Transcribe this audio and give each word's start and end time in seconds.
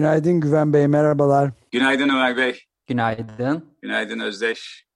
Günaydın 0.00 0.40
Güven 0.40 0.72
Bey, 0.72 0.86
merhabalar. 0.86 1.50
Günaydın 1.70 2.08
Ömer 2.08 2.36
Bey. 2.36 2.58
Günaydın. 2.86 3.64
Günaydın 3.82 4.18
Özdeş. 4.20 4.86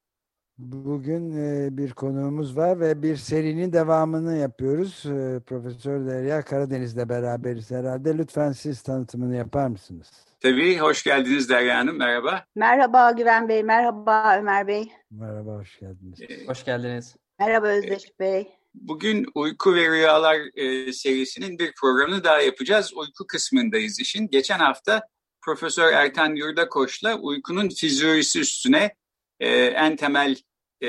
Bugün 0.58 1.36
e, 1.36 1.77
bir 1.77 1.92
konuğumuz 1.92 2.56
var 2.56 2.80
ve 2.80 3.02
bir 3.02 3.16
serinin 3.16 3.72
devamını 3.72 4.36
yapıyoruz. 4.36 5.06
E, 5.06 5.40
Profesör 5.46 6.06
Derya 6.06 6.42
Karadeniz'le 6.42 7.08
beraberiz 7.08 7.70
herhalde. 7.70 8.18
Lütfen 8.18 8.52
siz 8.52 8.82
tanıtımını 8.82 9.36
yapar 9.36 9.66
mısınız? 9.68 10.10
Tabii, 10.40 10.78
hoş 10.78 11.02
geldiniz 11.05 11.48
Derya 11.50 11.78
Hanım, 11.78 11.98
merhaba. 11.98 12.44
Merhaba 12.55 13.10
Güven 13.10 13.48
Bey, 13.48 13.62
merhaba 13.62 14.36
Ömer 14.38 14.66
Bey. 14.66 14.88
Merhaba, 15.10 15.50
hoş 15.50 15.80
geldiniz. 15.80 16.20
Ee, 16.22 16.47
Hoş 16.47 16.64
geldiniz. 16.64 17.16
Merhaba 17.38 17.66
Özdeş 17.66 18.20
Bey. 18.20 18.48
Bugün 18.75 19.27
Uyku 19.34 19.75
ve 19.75 19.91
Rüyalar 19.91 20.41
e, 20.55 20.92
serisinin 20.92 21.58
bir 21.58 21.72
programını 21.80 22.25
daha 22.25 22.41
yapacağız. 22.41 22.92
Uyku 22.94 23.27
kısmındayız 23.27 24.00
işin. 24.00 24.28
Geçen 24.28 24.58
hafta 24.58 25.03
Profesör 25.42 25.92
Ertan 25.92 26.34
Yurdakoç'la 26.34 27.19
uykunun 27.19 27.69
fizyolojisi 27.69 28.41
üstüne 28.41 28.94
e, 29.41 29.48
en 29.66 29.97
temel 29.97 30.36
e, 30.81 30.89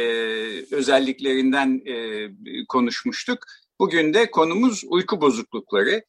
özelliklerinden 0.72 1.82
e, 1.86 2.28
konuşmuştuk. 2.70 3.40
Bugün 3.80 4.14
de 4.14 4.32
konumuz 4.32 4.84
uyku 4.88 5.22
bozuklukları. 5.22 6.04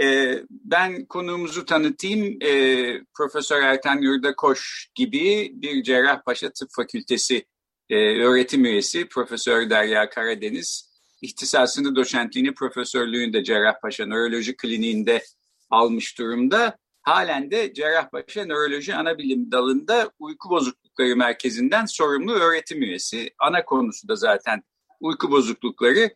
E, 0.00 0.34
ben 0.50 1.06
konuğumuzu 1.06 1.64
tanıtayım. 1.64 2.42
E, 2.42 3.02
Profesör 3.14 3.62
Ertan 3.62 4.02
Yurdakoç 4.02 4.86
gibi 4.94 5.52
bir 5.54 5.82
Cerrahpaşa 5.82 6.50
Tıp 6.50 6.68
Fakültesi 6.76 7.44
e, 7.90 7.96
öğretim 8.22 8.64
üyesi 8.64 9.08
Profesör 9.08 9.70
Derya 9.70 10.10
Karadeniz. 10.10 10.87
İhtisasını 11.22 11.96
doçentliğini 11.96 12.54
profesörlüğünde 12.54 13.44
Cerrahpaşa 13.44 14.06
Nöroloji 14.06 14.56
Kliniğinde 14.56 15.22
almış 15.70 16.18
durumda. 16.18 16.78
Halen 17.02 17.50
de 17.50 17.74
Cerrahpaşa 17.74 18.44
Nöroloji 18.44 18.94
Anabilim 18.94 19.52
Dalı'nda 19.52 20.10
uyku 20.18 20.50
bozuklukları 20.50 21.16
merkezinden 21.16 21.86
sorumlu 21.86 22.32
öğretim 22.32 22.82
üyesi. 22.82 23.30
Ana 23.38 23.64
konusu 23.64 24.08
da 24.08 24.16
zaten 24.16 24.62
uyku 25.00 25.30
bozuklukları. 25.30 26.10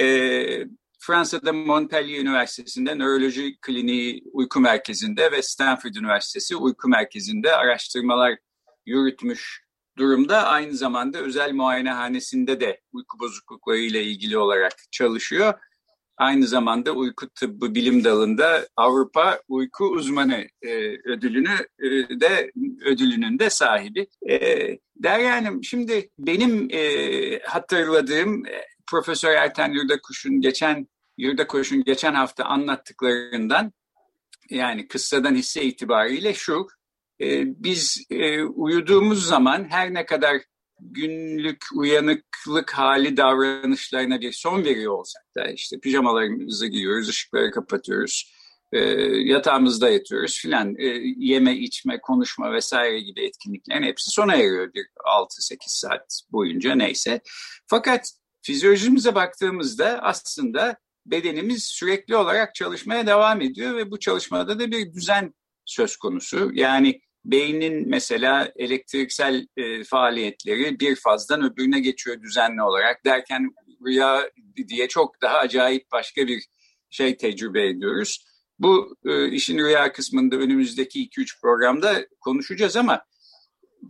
E, 0.00 0.66
Fransa'da 0.98 1.52
Montpellier 1.52 2.20
Üniversitesi'nde 2.20 2.98
Nöroloji 2.98 3.58
Kliniği 3.60 4.24
Uyku 4.32 4.60
Merkezi'nde 4.60 5.32
ve 5.32 5.42
Stanford 5.42 5.94
Üniversitesi 5.94 6.56
Uyku 6.56 6.88
Merkezi'nde 6.88 7.56
araştırmalar 7.56 8.38
yürütmüş 8.86 9.63
durumda. 9.98 10.46
Aynı 10.46 10.72
zamanda 10.72 11.18
özel 11.18 11.52
muayenehanesinde 11.52 12.60
de 12.60 12.80
uyku 12.92 13.18
bozuklukları 13.18 13.78
ile 13.78 14.04
ilgili 14.04 14.38
olarak 14.38 14.72
çalışıyor. 14.90 15.54
Aynı 16.16 16.46
zamanda 16.46 16.92
uyku 16.92 17.28
tıbbı 17.28 17.74
bilim 17.74 18.04
dalında 18.04 18.68
Avrupa 18.76 19.40
Uyku 19.48 19.84
Uzmanı 19.84 20.46
e, 20.62 20.70
ödülünü 21.04 21.54
e, 21.78 22.20
de 22.20 22.52
ödülünün 22.84 23.38
de 23.38 23.50
sahibi. 23.50 24.06
E, 24.28 24.38
Derya 24.96 25.36
Hanım, 25.36 25.64
şimdi 25.64 26.10
benim 26.18 26.68
e, 26.70 27.38
hatırladığım 27.38 28.46
e, 28.46 28.64
Profesör 28.86 29.30
Erten 29.30 29.72
Yurdakuş'un 29.72 30.40
geçen 30.40 30.86
Yurdakoç'un 31.18 31.84
geçen 31.84 32.14
hafta 32.14 32.44
anlattıklarından 32.44 33.72
yani 34.50 34.88
kıssadan 34.88 35.34
hisse 35.34 35.62
itibariyle 35.62 36.34
şu 36.34 36.66
biz 37.46 38.04
e, 38.10 38.42
uyuduğumuz 38.42 39.26
zaman 39.26 39.66
her 39.70 39.94
ne 39.94 40.06
kadar 40.06 40.40
günlük 40.80 41.64
uyanıklık 41.74 42.70
hali 42.70 43.16
davranışlarına 43.16 44.20
bir 44.20 44.32
son 44.32 44.64
veriyor 44.64 44.92
olsak 44.92 45.22
da 45.36 45.50
işte 45.50 45.80
pijamalarımızı 45.80 46.66
giyiyoruz, 46.66 47.08
ışıkları 47.08 47.50
kapatıyoruz, 47.50 48.34
e, 48.72 48.78
yatağımızda 49.32 49.90
yatıyoruz 49.90 50.38
filan 50.40 50.74
e, 50.78 50.84
yeme, 51.16 51.56
içme, 51.56 52.00
konuşma 52.00 52.52
vesaire 52.52 53.00
gibi 53.00 53.26
etkinliklerin 53.26 53.82
hepsi 53.82 54.10
sona 54.10 54.34
eriyor 54.34 54.74
bir 54.74 54.86
6-8 55.04 55.56
saat 55.66 56.22
boyunca 56.32 56.74
neyse. 56.74 57.20
Fakat 57.66 58.10
fizyolojimize 58.42 59.14
baktığımızda 59.14 59.98
aslında 60.02 60.76
bedenimiz 61.06 61.64
sürekli 61.64 62.16
olarak 62.16 62.54
çalışmaya 62.54 63.06
devam 63.06 63.40
ediyor 63.40 63.76
ve 63.76 63.90
bu 63.90 63.98
çalışmada 63.98 64.58
da 64.58 64.70
bir 64.70 64.94
düzen 64.94 65.34
söz 65.64 65.96
konusu. 65.96 66.50
Yani 66.54 67.00
beynin 67.24 67.88
mesela 67.88 68.52
elektriksel 68.56 69.46
e, 69.56 69.84
faaliyetleri 69.84 70.80
bir 70.80 70.96
fazdan 70.96 71.52
öbürüne 71.52 71.80
geçiyor 71.80 72.22
düzenli 72.22 72.62
olarak 72.62 73.04
derken 73.04 73.54
rüya 73.86 74.30
diye 74.68 74.88
çok 74.88 75.22
daha 75.22 75.38
acayip 75.38 75.92
başka 75.92 76.26
bir 76.26 76.44
şey 76.90 77.16
tecrübe 77.16 77.68
ediyoruz. 77.68 78.24
Bu 78.58 78.96
e, 79.04 79.30
işin 79.30 79.58
rüya 79.58 79.92
kısmında 79.92 80.36
önümüzdeki 80.36 81.08
2-3 81.08 81.40
programda 81.40 82.06
konuşacağız 82.20 82.76
ama 82.76 83.04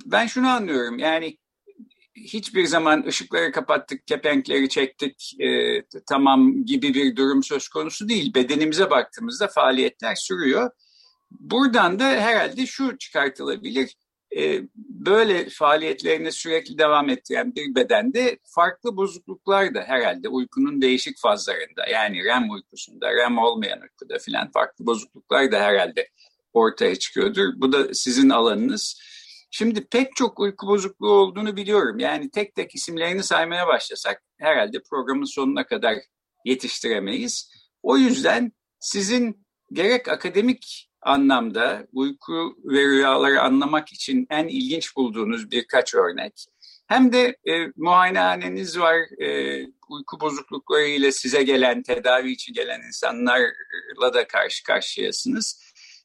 ben 0.06 0.26
şunu 0.26 0.48
anlıyorum 0.48 0.98
yani 0.98 1.38
hiçbir 2.16 2.64
ışıkları 2.64 3.06
ışıkları 3.06 3.52
kapattık, 3.52 4.06
kepenkleri 4.06 4.68
çektik, 4.68 5.36
e, 5.40 5.82
tamam 6.08 6.64
gibi 6.64 6.94
bir 6.94 7.16
durum 7.16 7.42
söz 7.42 7.68
konusu 7.68 8.08
değil. 8.08 8.34
Bedenimize 8.34 8.90
baktığımızda 8.90 9.48
faaliyetler 9.48 10.14
sürüyor. 10.14 10.70
Buradan 11.40 11.98
da 11.98 12.04
herhalde 12.04 12.66
şu 12.66 12.98
çıkartılabilir. 12.98 13.96
E, 14.36 14.62
böyle 14.76 15.48
faaliyetlerini 15.48 16.32
sürekli 16.32 16.78
devam 16.78 17.08
ettiren 17.08 17.54
bir 17.54 17.74
bedende 17.74 18.38
farklı 18.42 18.96
bozukluklar 18.96 19.74
da 19.74 19.82
herhalde 19.82 20.28
uykunun 20.28 20.82
değişik 20.82 21.18
fazlarında 21.18 21.86
yani 21.92 22.24
REM 22.24 22.50
uykusunda, 22.50 23.14
REM 23.14 23.38
olmayan 23.38 23.80
uykuda 23.80 24.18
filan 24.18 24.50
farklı 24.50 24.86
bozukluklar 24.86 25.52
da 25.52 25.60
herhalde 25.60 26.08
ortaya 26.52 26.96
çıkıyordur. 26.96 27.48
Bu 27.56 27.72
da 27.72 27.94
sizin 27.94 28.30
alanınız. 28.30 29.00
Şimdi 29.50 29.84
pek 29.84 30.16
çok 30.16 30.40
uyku 30.40 30.66
bozukluğu 30.66 31.12
olduğunu 31.12 31.56
biliyorum. 31.56 31.98
Yani 31.98 32.30
tek 32.30 32.54
tek 32.54 32.74
isimlerini 32.74 33.22
saymaya 33.22 33.66
başlasak 33.66 34.22
herhalde 34.38 34.82
programın 34.90 35.24
sonuna 35.24 35.66
kadar 35.66 35.94
yetiştiremeyiz. 36.44 37.50
O 37.82 37.96
yüzden 37.96 38.52
sizin 38.80 39.46
gerek 39.72 40.08
akademik 40.08 40.90
anlamda 41.04 41.86
uyku 41.92 42.56
ve 42.64 42.84
rüyaları 42.84 43.42
anlamak 43.42 43.92
için 43.92 44.26
en 44.30 44.48
ilginç 44.48 44.96
bulduğunuz 44.96 45.50
birkaç 45.50 45.94
örnek. 45.94 46.46
Hem 46.86 47.12
de 47.12 47.36
e, 47.44 47.66
muayenehaneniz 47.76 48.78
var, 48.78 49.22
e, 49.22 49.60
uyku 49.88 50.20
bozuklukları 50.20 50.86
ile 50.86 51.12
size 51.12 51.42
gelen, 51.42 51.82
tedavi 51.82 52.30
için 52.32 52.54
gelen 52.54 52.80
insanlarla 52.86 54.14
da 54.14 54.28
karşı 54.28 54.64
karşıyasınız. 54.64 55.64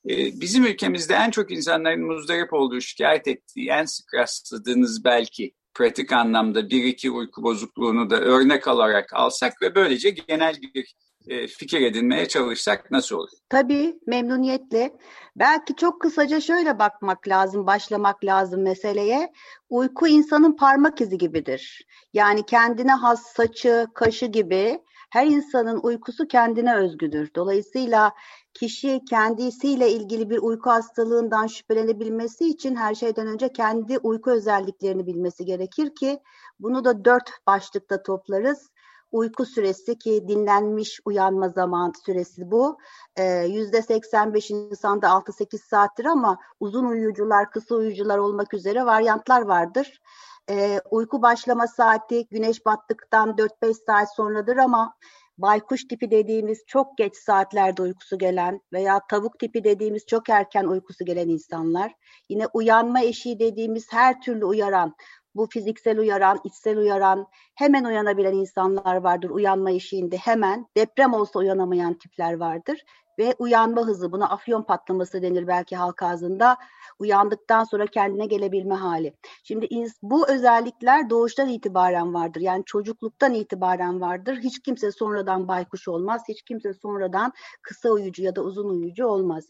E, 0.09 0.41
bizim 0.41 0.65
ülkemizde 0.65 1.13
en 1.13 1.31
çok 1.31 1.51
insanların 1.51 2.05
muzdarip 2.05 2.53
olduğu, 2.53 2.81
şikayet 2.81 3.27
ettiği, 3.27 3.69
en 3.69 3.85
sık 3.85 4.13
rastladığınız 4.13 5.03
belki 5.03 5.53
pratik 5.73 6.11
anlamda 6.11 6.69
bir 6.69 6.83
iki 6.83 7.11
uyku 7.11 7.43
bozukluğunu 7.43 8.09
da 8.09 8.19
örnek 8.21 8.67
alarak 8.67 9.13
alsak 9.13 9.61
ve 9.61 9.75
böylece 9.75 10.09
genel 10.09 10.55
bir 10.75 10.95
e, 11.27 11.47
fikir 11.47 11.81
edinmeye 11.81 12.27
çalışsak 12.27 12.91
nasıl 12.91 13.15
olur? 13.15 13.29
Tabii 13.49 13.99
memnuniyetle. 14.07 14.97
Belki 15.35 15.75
çok 15.75 16.01
kısaca 16.01 16.41
şöyle 16.41 16.79
bakmak 16.79 17.27
lazım, 17.27 17.67
başlamak 17.67 18.25
lazım 18.25 18.61
meseleye. 18.61 19.33
Uyku 19.69 20.07
insanın 20.07 20.55
parmak 20.55 21.01
izi 21.01 21.17
gibidir. 21.17 21.87
Yani 22.13 22.45
kendine 22.45 22.91
has 22.91 23.33
saçı, 23.33 23.87
kaşı 23.93 24.25
gibi 24.25 24.79
her 25.09 25.25
insanın 25.25 25.79
uykusu 25.83 26.27
kendine 26.27 26.75
özgüdür. 26.75 27.31
Dolayısıyla 27.35 28.13
kişi 28.53 29.01
kendisiyle 29.09 29.91
ilgili 29.91 30.29
bir 30.29 30.37
uyku 30.37 30.69
hastalığından 30.69 31.47
şüphelenebilmesi 31.47 32.49
için 32.49 32.75
her 32.75 32.95
şeyden 32.95 33.27
önce 33.27 33.53
kendi 33.53 33.97
uyku 33.97 34.31
özelliklerini 34.31 35.07
bilmesi 35.07 35.45
gerekir 35.45 35.95
ki 35.95 36.19
bunu 36.59 36.85
da 36.85 37.05
dört 37.05 37.29
başlıkta 37.47 38.03
toplarız 38.03 38.69
uyku 39.11 39.45
süresi 39.45 39.97
ki 39.97 40.25
dinlenmiş 40.27 40.99
uyanma 41.05 41.49
zaman 41.49 41.93
süresi 42.05 42.51
bu. 42.51 42.77
Ee, 43.15 43.23
yüzde 43.45 43.81
85 43.81 44.51
insanda 44.51 45.07
6-8 45.07 45.57
saattir 45.57 46.05
ama 46.05 46.37
uzun 46.59 46.85
uyucular, 46.85 47.51
kısa 47.51 47.75
uyucular 47.75 48.17
olmak 48.17 48.53
üzere 48.53 48.85
varyantlar 48.85 49.41
vardır. 49.41 50.01
Ee, 50.49 50.81
uyku 50.91 51.21
başlama 51.21 51.67
saati 51.67 52.27
güneş 52.27 52.65
battıktan 52.65 53.29
4-5 53.37 53.73
saat 53.85 54.15
sonradır 54.15 54.57
ama 54.57 54.93
baykuş 55.37 55.87
tipi 55.87 56.11
dediğimiz 56.11 56.63
çok 56.67 56.97
geç 56.97 57.15
saatlerde 57.15 57.81
uykusu 57.81 58.17
gelen 58.17 58.61
veya 58.73 59.01
tavuk 59.09 59.39
tipi 59.39 59.63
dediğimiz 59.63 60.05
çok 60.05 60.29
erken 60.29 60.63
uykusu 60.63 61.05
gelen 61.05 61.29
insanlar. 61.29 61.93
Yine 62.29 62.47
uyanma 62.53 63.01
eşiği 63.01 63.39
dediğimiz 63.39 63.87
her 63.91 64.21
türlü 64.21 64.45
uyaran, 64.45 64.95
bu 65.35 65.47
fiziksel 65.49 65.99
uyaran, 65.99 66.39
içsel 66.43 66.77
uyaran, 66.77 67.27
hemen 67.55 67.83
uyanabilen 67.83 68.33
insanlar 68.33 68.95
vardır 68.95 69.29
uyanma 69.29 69.71
eşiğinde 69.71 70.17
hemen. 70.17 70.67
Deprem 70.77 71.13
olsa 71.13 71.39
uyanamayan 71.39 71.93
tipler 71.93 72.33
vardır 72.33 72.79
ve 73.19 73.35
uyanma 73.39 73.81
hızı 73.81 74.11
buna 74.11 74.29
afyon 74.29 74.63
patlaması 74.63 75.21
denir 75.21 75.47
belki 75.47 75.75
halk 75.75 76.03
ağzında 76.03 76.57
uyandıktan 76.99 77.63
sonra 77.63 77.85
kendine 77.87 78.25
gelebilme 78.25 78.75
hali. 78.75 79.13
Şimdi 79.43 79.67
bu 80.01 80.29
özellikler 80.29 81.09
doğuştan 81.09 81.47
itibaren 81.49 82.13
vardır. 82.13 82.41
Yani 82.41 82.63
çocukluktan 82.65 83.33
itibaren 83.33 84.01
vardır. 84.01 84.39
Hiç 84.43 84.59
kimse 84.59 84.91
sonradan 84.91 85.47
baykuş 85.47 85.87
olmaz. 85.87 86.21
Hiç 86.27 86.41
kimse 86.41 86.73
sonradan 86.73 87.31
kısa 87.61 87.89
uyucu 87.89 88.23
ya 88.23 88.35
da 88.35 88.41
uzun 88.41 88.69
uyucu 88.69 89.05
olmaz. 89.05 89.45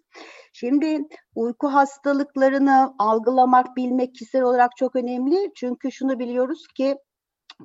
Şimdi 0.53 1.07
uyku 1.35 1.67
hastalıklarını 1.67 2.95
algılamak, 2.99 3.75
bilmek 3.77 4.13
kişisel 4.13 4.41
olarak 4.41 4.71
çok 4.77 4.95
önemli. 4.95 5.51
Çünkü 5.55 5.91
şunu 5.91 6.19
biliyoruz 6.19 6.67
ki 6.75 6.97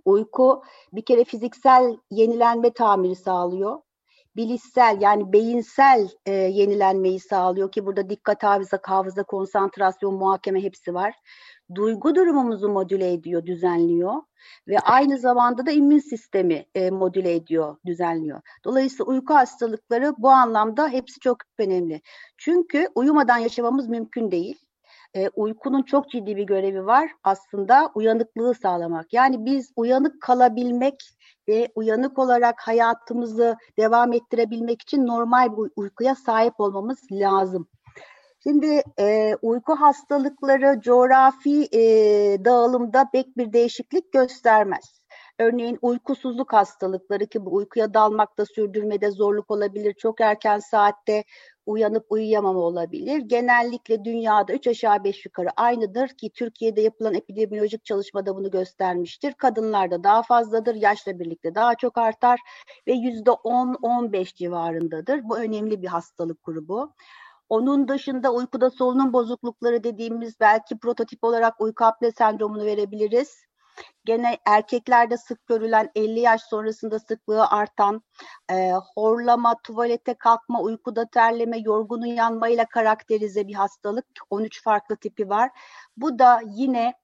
uyku 0.04 0.62
bir 0.92 1.04
kere 1.04 1.24
fiziksel 1.24 1.96
yenilenme 2.10 2.72
tamiri 2.72 3.16
sağlıyor 3.16 3.80
bilişsel 4.36 4.98
yani 5.00 5.32
beyinsel 5.32 6.08
e, 6.26 6.32
yenilenmeyi 6.32 7.20
sağlıyor 7.20 7.72
ki 7.72 7.86
burada 7.86 8.10
dikkat 8.10 8.42
hafıza, 8.42 8.78
hafıza, 8.82 9.22
konsantrasyon, 9.22 10.14
muhakeme 10.14 10.62
hepsi 10.62 10.94
var. 10.94 11.14
Duygu 11.74 12.14
durumumuzu 12.14 12.68
modüle 12.68 13.12
ediyor, 13.12 13.46
düzenliyor 13.46 14.14
ve 14.68 14.78
aynı 14.78 15.18
zamanda 15.18 15.66
da 15.66 15.70
immün 15.70 15.98
sistemi 15.98 16.66
e, 16.74 16.90
modüle 16.90 17.34
ediyor, 17.34 17.76
düzenliyor. 17.86 18.40
Dolayısıyla 18.64 19.04
uyku 19.04 19.34
hastalıkları 19.34 20.14
bu 20.18 20.28
anlamda 20.30 20.88
hepsi 20.88 21.20
çok 21.20 21.38
önemli. 21.58 22.00
Çünkü 22.38 22.88
uyumadan 22.94 23.38
yaşamamız 23.38 23.88
mümkün 23.88 24.30
değil 24.30 24.64
e, 25.14 25.28
uykunun 25.28 25.82
çok 25.82 26.10
ciddi 26.10 26.36
bir 26.36 26.42
görevi 26.42 26.86
var 26.86 27.10
aslında 27.24 27.90
uyanıklığı 27.94 28.54
sağlamak. 28.54 29.12
Yani 29.12 29.44
biz 29.44 29.72
uyanık 29.76 30.22
kalabilmek 30.22 31.02
ve 31.48 31.68
uyanık 31.74 32.18
olarak 32.18 32.60
hayatımızı 32.60 33.56
devam 33.78 34.12
ettirebilmek 34.12 34.82
için 34.82 35.06
normal 35.06 35.56
bir 35.56 35.70
uykuya 35.76 36.14
sahip 36.14 36.60
olmamız 36.60 36.98
lazım. 37.12 37.68
Şimdi 38.42 38.82
e, 38.98 39.36
uyku 39.42 39.74
hastalıkları 39.74 40.80
coğrafi 40.80 41.68
e, 41.72 41.80
dağılımda 42.44 43.08
pek 43.12 43.36
bir 43.36 43.52
değişiklik 43.52 44.12
göstermez. 44.12 45.00
Örneğin 45.38 45.78
uykusuzluk 45.82 46.52
hastalıkları 46.52 47.26
ki 47.26 47.46
bu 47.46 47.54
uykuya 47.54 47.94
dalmakta 47.94 48.46
sürdürmede 48.46 49.10
zorluk 49.10 49.50
olabilir. 49.50 49.94
Çok 49.94 50.20
erken 50.20 50.58
saatte 50.58 51.24
uyanıp 51.66 52.12
uyuyamama 52.12 52.60
olabilir. 52.60 53.18
Genellikle 53.18 54.04
dünyada 54.04 54.52
3 54.52 54.66
aşağı 54.66 55.04
5 55.04 55.24
yukarı 55.24 55.48
aynıdır 55.56 56.08
ki 56.08 56.30
Türkiye'de 56.30 56.80
yapılan 56.80 57.14
epidemiolojik 57.14 57.84
çalışmada 57.84 58.36
bunu 58.36 58.50
göstermiştir. 58.50 59.32
Kadınlarda 59.32 60.04
daha 60.04 60.22
fazladır, 60.22 60.74
yaşla 60.74 61.18
birlikte 61.18 61.54
daha 61.54 61.74
çok 61.74 61.98
artar 61.98 62.40
ve 62.86 62.92
%10-15 62.92 64.34
civarındadır. 64.34 65.28
Bu 65.28 65.38
önemli 65.38 65.82
bir 65.82 65.88
hastalık 65.88 66.44
grubu. 66.44 66.94
Onun 67.48 67.88
dışında 67.88 68.32
uykuda 68.32 68.70
solunum 68.70 69.12
bozuklukları 69.12 69.84
dediğimiz 69.84 70.40
belki 70.40 70.78
prototip 70.78 71.24
olarak 71.24 71.60
uyku 71.60 71.84
apne 71.84 72.10
sendromunu 72.10 72.64
verebiliriz. 72.64 73.44
Gene 74.04 74.38
erkeklerde 74.46 75.16
sık 75.16 75.46
görülen 75.46 75.90
50 75.94 76.20
yaş 76.20 76.42
sonrasında 76.42 76.98
sıklığı 76.98 77.46
artan 77.46 78.02
e, 78.50 78.72
horlama, 78.94 79.54
tuvalete 79.62 80.14
kalkma, 80.14 80.60
uykuda 80.60 81.06
terleme, 81.06 81.58
yorgun 81.58 82.02
uyanmayla 82.02 82.64
karakterize 82.64 83.48
bir 83.48 83.54
hastalık. 83.54 84.06
13 84.30 84.62
farklı 84.62 84.96
tipi 84.96 85.28
var. 85.28 85.50
Bu 85.96 86.18
da 86.18 86.40
yine 86.46 86.94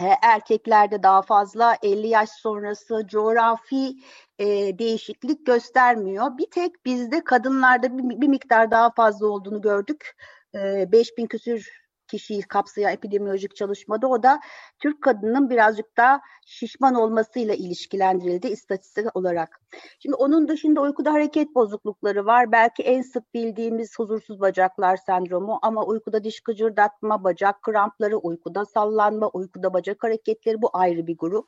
e, 0.00 0.06
erkeklerde 0.22 1.02
daha 1.02 1.22
fazla 1.22 1.76
50 1.82 2.06
yaş 2.06 2.30
sonrası 2.30 3.06
coğrafi 3.06 3.94
e, 4.38 4.46
değişiklik 4.78 5.46
göstermiyor. 5.46 6.38
Bir 6.38 6.50
tek 6.50 6.84
bizde 6.86 7.24
kadınlarda 7.24 7.98
bir, 7.98 8.20
bir 8.20 8.28
miktar 8.28 8.70
daha 8.70 8.90
fazla 8.90 9.26
olduğunu 9.26 9.60
gördük. 9.60 10.16
E, 10.54 10.92
5000 10.92 11.26
küsür 11.26 11.79
kişiyi 12.10 12.42
kapsayan 12.42 12.92
epidemiolojik 12.92 13.56
çalışmada 13.56 14.08
o 14.08 14.22
da 14.22 14.40
Türk 14.78 15.02
kadının 15.02 15.50
birazcık 15.50 15.96
daha 15.96 16.20
şişman 16.46 16.94
olmasıyla 16.94 17.54
ilişkilendirildi 17.54 18.48
istatistik 18.48 19.16
olarak. 19.16 19.60
Şimdi 19.98 20.16
onun 20.16 20.48
dışında 20.48 20.80
uykuda 20.80 21.12
hareket 21.12 21.54
bozuklukları 21.54 22.26
var. 22.26 22.52
Belki 22.52 22.82
en 22.82 23.02
sık 23.02 23.34
bildiğimiz 23.34 23.98
huzursuz 23.98 24.40
bacaklar 24.40 24.96
sendromu 24.96 25.58
ama 25.62 25.84
uykuda 25.84 26.24
diş 26.24 26.40
gıcırdatma, 26.40 27.24
bacak 27.24 27.62
krampları, 27.62 28.18
uykuda 28.18 28.64
sallanma, 28.64 29.28
uykuda 29.28 29.74
bacak 29.74 30.02
hareketleri 30.02 30.62
bu 30.62 30.70
ayrı 30.72 31.06
bir 31.06 31.18
grup. 31.18 31.46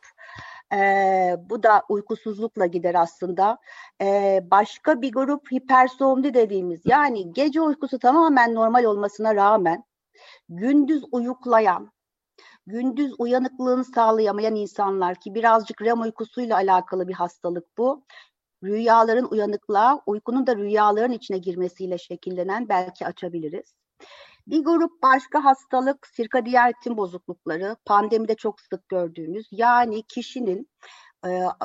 Ee, 0.75 1.37
bu 1.51 1.63
da 1.63 1.83
uykusuzlukla 1.89 2.67
gider 2.67 2.95
aslında. 2.95 3.59
Ee, 4.03 4.41
başka 4.51 5.03
bir 5.03 5.13
grup 5.13 5.53
hipersomni 5.53 6.35
dediğimiz 6.35 6.81
yani 6.85 7.33
gece 7.33 7.61
uykusu 7.61 7.99
tamamen 7.99 8.55
normal 8.55 8.85
olmasına 8.85 9.35
rağmen 9.35 9.85
gündüz 10.49 11.05
uyuklayan, 11.13 11.93
gündüz 12.67 13.15
uyanıklığını 13.19 13.85
sağlayamayan 13.85 14.55
insanlar 14.55 15.21
ki 15.21 15.35
birazcık 15.35 15.83
REM 15.83 16.01
uykusuyla 16.01 16.57
alakalı 16.57 17.09
bir 17.09 17.15
hastalık 17.15 17.79
bu. 17.79 18.05
Rüyaların 18.65 19.29
uyanıklığa, 19.31 20.03
uykunun 20.07 20.47
da 20.47 20.57
rüyaların 20.57 21.13
içine 21.13 21.39
girmesiyle 21.39 21.99
şekillenen 21.99 22.69
belki 22.69 23.07
açabiliriz. 23.07 23.75
Bir 24.47 24.65
grup 24.65 25.03
başka 25.03 25.45
hastalık 25.45 26.07
sirkadiyen 26.07 26.69
ritim 26.69 26.97
bozuklukları, 26.97 27.77
pandemide 27.85 28.35
çok 28.35 28.61
sık 28.61 28.89
gördüğümüz 28.89 29.49
yani 29.51 30.03
kişinin 30.03 30.69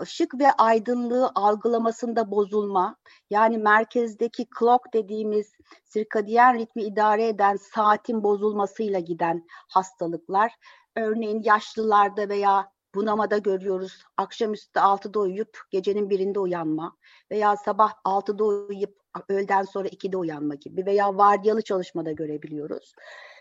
ışık 0.01 0.39
ve 0.39 0.51
aydınlığı 0.51 1.31
algılamasında 1.35 2.31
bozulma, 2.31 2.95
yani 3.29 3.57
merkezdeki 3.57 4.47
clock 4.59 4.93
dediğimiz 4.93 5.51
sirkadiyen 5.85 6.59
ritmi 6.59 6.83
idare 6.83 7.27
eden 7.27 7.55
saatin 7.55 8.23
bozulmasıyla 8.23 8.99
giden 8.99 9.45
hastalıklar, 9.67 10.53
örneğin 10.95 11.43
yaşlılarda 11.43 12.29
veya 12.29 12.71
bunamada 12.95 13.37
görüyoruz. 13.37 14.03
Akşamüstü 14.17 14.79
6'da 14.79 15.19
uyuyup 15.19 15.57
gecenin 15.71 16.09
birinde 16.09 16.39
uyanma 16.39 16.97
veya 17.31 17.55
sabah 17.55 17.91
6'da 18.05 18.43
uyuyup 18.43 18.97
öğleden 19.29 19.63
sonra 19.63 19.87
2'de 19.87 20.17
uyanma 20.17 20.55
gibi 20.55 20.85
veya 20.85 21.17
vardiyalı 21.17 21.61
çalışmada 21.61 22.11
görebiliyoruz. 22.11 22.93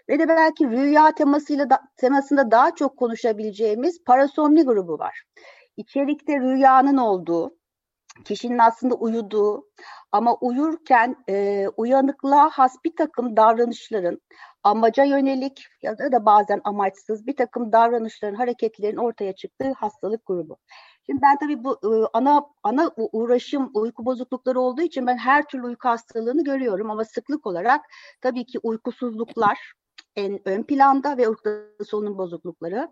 Ve 0.08 0.18
de 0.18 0.28
belki 0.28 0.70
rüya 0.70 1.14
temasıyla 1.14 1.70
da, 1.70 1.80
temasında 1.96 2.50
daha 2.50 2.75
çok 2.75 2.96
konuşabileceğimiz 2.96 4.04
parasomni 4.04 4.64
grubu 4.64 4.99
var 4.99 5.23
içerikte 5.76 6.40
rüyanın 6.40 6.97
olduğu, 6.97 7.56
kişinin 8.25 8.59
aslında 8.59 8.95
uyuduğu 8.95 9.68
ama 10.12 10.35
uyurken 10.35 11.16
e, 11.28 11.66
uyanıklığa 11.76 12.50
has 12.50 12.76
bir 12.85 12.97
takım 12.97 13.37
davranışların 13.37 14.21
amaca 14.62 15.04
yönelik 15.04 15.66
ya 15.83 15.99
da, 15.99 16.26
bazen 16.26 16.61
amaçsız 16.64 17.26
bir 17.26 17.37
takım 17.37 17.73
davranışların, 17.73 18.35
hareketlerin 18.35 18.97
ortaya 18.97 19.35
çıktığı 19.35 19.73
hastalık 19.73 20.26
grubu. 20.26 20.56
Şimdi 21.06 21.23
ben 21.23 21.38
tabii 21.38 21.64
bu 21.64 21.78
e, 21.85 22.09
ana 22.12 22.47
ana 22.62 22.90
uğraşım 22.97 23.71
uyku 23.75 24.04
bozuklukları 24.04 24.61
olduğu 24.61 24.83
için 24.83 25.06
ben 25.06 25.16
her 25.16 25.47
türlü 25.47 25.66
uyku 25.66 25.88
hastalığını 25.88 26.45
görüyorum 26.45 26.90
ama 26.90 27.04
sıklık 27.04 27.47
olarak 27.47 27.80
tabii 28.21 28.47
ki 28.47 28.59
uykusuzluklar 28.62 29.73
en 30.16 30.49
ön 30.49 30.62
planda 30.62 31.16
ve 31.16 31.28
uyku 31.28 31.50
solunum 31.87 32.18
bozuklukları. 32.18 32.88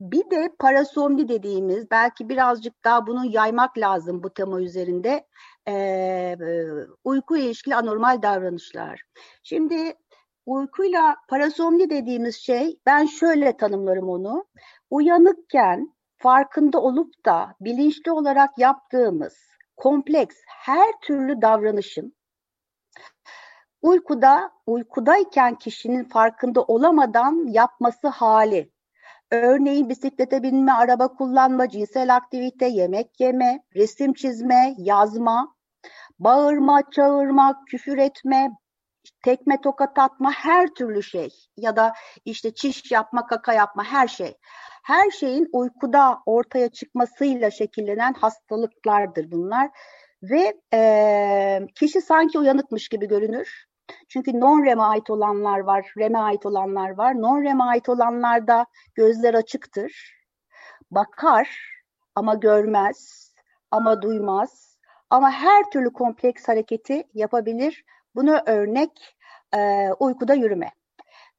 Bir 0.00 0.30
de 0.30 0.54
parasomni 0.58 1.28
dediğimiz 1.28 1.90
belki 1.90 2.28
birazcık 2.28 2.84
daha 2.84 3.06
bunu 3.06 3.24
yaymak 3.24 3.78
lazım 3.78 4.22
bu 4.22 4.34
tema 4.34 4.60
üzerinde 4.60 5.26
e, 5.68 6.36
uyku 7.04 7.36
ilişkili 7.36 7.74
anormal 7.74 8.22
davranışlar. 8.22 9.02
Şimdi 9.42 9.94
uykuyla 10.46 11.16
parasomni 11.28 11.90
dediğimiz 11.90 12.36
şey 12.36 12.78
ben 12.86 13.06
şöyle 13.06 13.56
tanımlarım 13.56 14.08
onu. 14.08 14.44
Uyanıkken 14.90 15.94
farkında 16.16 16.80
olup 16.80 17.24
da 17.26 17.54
bilinçli 17.60 18.12
olarak 18.12 18.58
yaptığımız 18.58 19.38
kompleks 19.76 20.36
her 20.46 21.00
türlü 21.02 21.42
davranışın 21.42 22.14
uykuda 23.82 24.50
uykudayken 24.66 25.54
kişinin 25.54 26.04
farkında 26.04 26.62
olamadan 26.62 27.46
yapması 27.46 28.08
hali 28.08 28.72
Örneğin 29.30 29.88
bisiklete 29.88 30.42
binme, 30.42 30.72
araba 30.72 31.08
kullanma, 31.08 31.68
cinsel 31.68 32.16
aktivite, 32.16 32.66
yemek 32.66 33.20
yeme, 33.20 33.62
resim 33.74 34.14
çizme, 34.14 34.74
yazma, 34.78 35.54
bağırma, 36.18 36.82
çağırma, 36.90 37.64
küfür 37.66 37.98
etme, 37.98 38.50
tekme 39.24 39.60
tokat 39.60 39.98
atma 39.98 40.32
her 40.32 40.68
türlü 40.68 41.02
şey 41.02 41.30
ya 41.56 41.76
da 41.76 41.92
işte 42.24 42.54
çiş 42.54 42.90
yapma, 42.90 43.26
kaka 43.26 43.52
yapma 43.52 43.84
her 43.84 44.08
şey. 44.08 44.34
Her 44.84 45.10
şeyin 45.10 45.48
uykuda 45.52 46.18
ortaya 46.26 46.68
çıkmasıyla 46.68 47.50
şekillenen 47.50 48.12
hastalıklardır 48.14 49.30
bunlar. 49.30 49.70
Ve 50.22 50.54
e, 50.74 51.66
kişi 51.74 52.00
sanki 52.00 52.38
uyanıkmış 52.38 52.88
gibi 52.88 53.08
görünür. 53.08 53.69
Çünkü 54.12 54.30
non-REM'e 54.40 54.82
ait 54.82 55.10
olanlar 55.10 55.58
var, 55.58 55.92
REM'e 55.98 56.18
ait 56.18 56.46
olanlar 56.46 56.90
var. 56.90 57.14
Non-REM'e 57.14 57.64
ait 57.64 57.88
olanlarda 57.88 58.66
gözler 58.94 59.34
açıktır. 59.34 60.16
Bakar 60.90 61.48
ama 62.14 62.34
görmez, 62.34 63.30
ama 63.70 64.02
duymaz. 64.02 64.78
Ama 65.10 65.30
her 65.30 65.70
türlü 65.70 65.92
kompleks 65.92 66.48
hareketi 66.48 67.04
yapabilir. 67.14 67.84
Buna 68.14 68.42
örnek 68.46 69.16
e, 69.56 69.88
uykuda 69.98 70.34
yürüme 70.34 70.70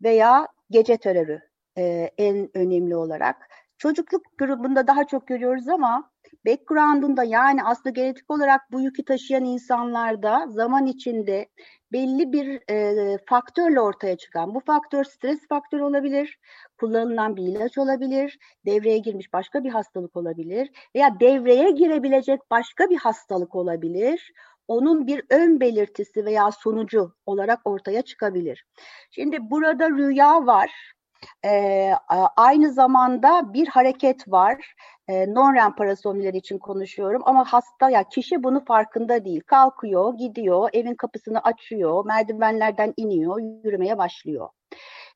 veya 0.04 0.48
gece 0.70 0.98
terörü 0.98 1.42
e, 1.78 2.12
en 2.18 2.58
önemli 2.58 2.96
olarak. 2.96 3.50
Çocukluk 3.78 4.22
grubunda 4.38 4.88
daha 4.88 5.08
çok 5.08 5.28
görüyoruz 5.28 5.68
ama 5.68 6.12
background'unda 6.46 7.24
yani 7.24 7.64
aslında 7.64 7.90
genetik 7.90 8.32
olarak 8.32 8.62
bu 8.72 8.82
yükü 8.82 9.06
taşıyan 9.06 9.46
insanlarda 9.46 10.46
zaman 10.50 10.86
içinde 10.86 11.50
belli 11.92 12.34
bir 12.34 12.62
e, 12.70 13.18
faktörle 13.26 13.82
ortaya 13.82 14.18
çıkan, 14.18 14.56
bu 14.56 14.60
faktör 14.60 15.04
stres 15.04 15.48
faktörü 15.48 15.84
olabilir, 15.84 16.40
kullanılan 16.80 17.36
bir 17.36 17.44
ilaç 17.44 17.78
olabilir, 17.78 18.40
devreye 18.66 18.98
girmiş 18.98 19.34
başka 19.34 19.64
bir 19.64 19.70
hastalık 19.70 20.16
olabilir 20.16 20.72
veya 20.96 21.20
devreye 21.20 21.72
girebilecek 21.72 22.40
başka 22.52 22.90
bir 22.90 22.98
hastalık 22.98 23.56
olabilir 23.56 24.34
onun 24.72 25.08
bir 25.08 25.24
ön 25.30 25.60
belirtisi 25.60 26.26
veya 26.26 26.52
sonucu 26.52 27.14
olarak 27.26 27.60
ortaya 27.66 28.02
çıkabilir. 28.02 28.66
Şimdi 29.12 29.38
burada 29.52 29.90
rüya 29.90 30.46
var. 30.46 30.72
Ee, 31.46 31.92
aynı 32.38 32.72
zamanda 32.72 33.54
bir 33.54 33.68
hareket 33.68 34.28
var. 34.28 34.76
Ee, 35.08 35.26
non-REM 35.34 35.76
parasomnileri 35.76 36.38
için 36.38 36.58
konuşuyorum 36.58 37.22
ama 37.26 37.46
hasta 37.46 37.90
ya 37.90 38.04
kişi 38.10 38.44
bunu 38.44 38.66
farkında 38.66 39.26
değil. 39.26 39.42
Kalkıyor, 39.48 40.18
gidiyor, 40.18 40.70
evin 40.74 40.96
kapısını 40.96 41.40
açıyor, 41.40 42.06
merdivenlerden 42.06 42.94
iniyor, 42.98 43.40
yürümeye 43.64 43.98
başlıyor 43.98 44.50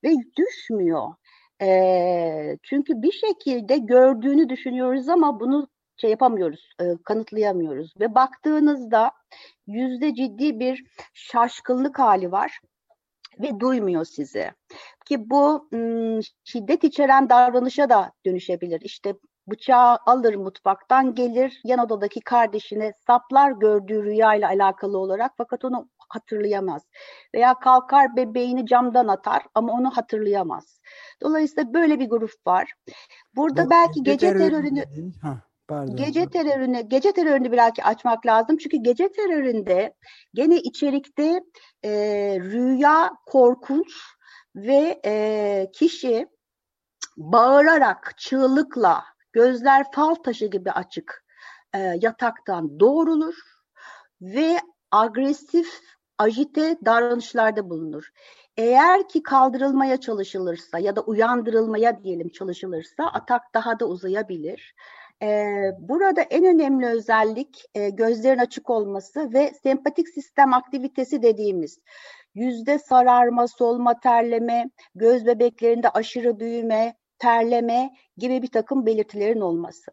ve 0.03 0.13
düşmüyor. 0.37 1.13
E, 1.61 2.57
çünkü 2.63 3.01
bir 3.01 3.11
şekilde 3.11 3.77
gördüğünü 3.77 4.49
düşünüyoruz 4.49 5.09
ama 5.09 5.39
bunu 5.39 5.67
şey 5.97 6.09
yapamıyoruz, 6.09 6.69
e, 6.81 6.83
kanıtlayamıyoruz. 7.05 7.93
Ve 7.99 8.15
baktığınızda 8.15 9.11
yüzde 9.67 10.13
ciddi 10.13 10.59
bir 10.59 10.83
şaşkınlık 11.13 11.99
hali 11.99 12.31
var 12.31 12.59
ve 13.41 13.59
duymuyor 13.59 14.05
sizi. 14.05 14.51
Ki 15.05 15.29
bu 15.29 15.69
şiddet 16.43 16.83
içeren 16.83 17.29
davranışa 17.29 17.89
da 17.89 18.11
dönüşebilir. 18.25 18.81
İşte 18.81 19.15
bıçağı 19.47 19.97
alır 20.05 20.35
mutfaktan 20.35 21.15
gelir 21.15 21.61
yan 21.63 21.79
odadaki 21.79 22.21
kardeşine 22.21 22.93
saplar 23.07 23.51
gördüğü 23.51 24.03
rüya 24.03 24.35
ile 24.35 24.47
alakalı 24.47 24.97
olarak 24.97 25.31
fakat 25.37 25.65
onu 25.65 25.89
hatırlayamaz. 26.09 26.83
Veya 27.35 27.53
kalkar 27.59 28.15
bebeğini 28.15 28.65
camdan 28.65 29.07
atar 29.07 29.43
ama 29.55 29.73
onu 29.73 29.91
hatırlayamaz. 29.91 30.79
Dolayısıyla 31.21 31.73
böyle 31.73 31.99
bir 31.99 32.09
grup 32.09 32.31
var. 32.47 32.73
Burada 33.35 33.65
Bu 33.65 33.69
belki 33.69 34.03
gece 34.03 34.37
terörünü... 34.37 34.83
Ha. 35.21 35.41
Pardon. 35.67 35.95
Gece 35.95 36.29
terörünü, 36.29 36.81
gece 36.81 37.11
terörünü 37.11 37.51
belki 37.51 37.83
açmak 37.83 38.25
lazım. 38.25 38.57
Çünkü 38.57 38.77
gece 38.77 39.11
teröründe 39.11 39.93
gene 40.33 40.57
içerikte 40.57 41.41
e, 41.83 41.91
rüya 42.41 43.11
korkunç 43.25 43.93
ve 44.55 45.01
e, 45.05 45.67
kişi 45.73 46.27
bağırarak, 47.17 48.13
çığlıkla, 48.17 49.03
gözler 49.33 49.91
fal 49.91 50.15
taşı 50.15 50.45
gibi 50.45 50.71
açık 50.71 51.25
e, 51.73 51.79
yataktan 51.79 52.79
doğrulur 52.79 53.35
ve 54.21 54.59
agresif, 54.91 55.79
ajite 56.17 56.77
davranışlarda 56.85 57.69
bulunur. 57.69 58.09
Eğer 58.57 59.07
ki 59.07 59.23
kaldırılmaya 59.23 59.99
çalışılırsa 59.99 60.79
ya 60.79 60.95
da 60.95 61.01
uyandırılmaya 61.01 62.03
diyelim 62.03 62.29
çalışılırsa 62.29 63.03
atak 63.03 63.41
daha 63.53 63.79
da 63.79 63.85
uzayabilir. 63.85 64.75
Ee, 65.23 65.71
burada 65.79 66.21
en 66.21 66.45
önemli 66.45 66.85
özellik 66.85 67.65
e, 67.75 67.89
gözlerin 67.89 68.39
açık 68.39 68.69
olması 68.69 69.33
ve 69.33 69.53
sempatik 69.63 70.09
sistem 70.09 70.53
aktivitesi 70.53 71.21
dediğimiz 71.21 71.79
yüzde 72.35 72.79
sararma, 72.79 73.47
solma, 73.47 73.99
terleme, 73.99 74.69
göz 74.95 75.25
bebeklerinde 75.25 75.89
aşırı 75.89 76.39
büyüme, 76.39 76.95
terleme 77.19 77.93
gibi 78.17 78.41
bir 78.41 78.51
takım 78.51 78.85
belirtilerin 78.85 79.41
olması. 79.41 79.91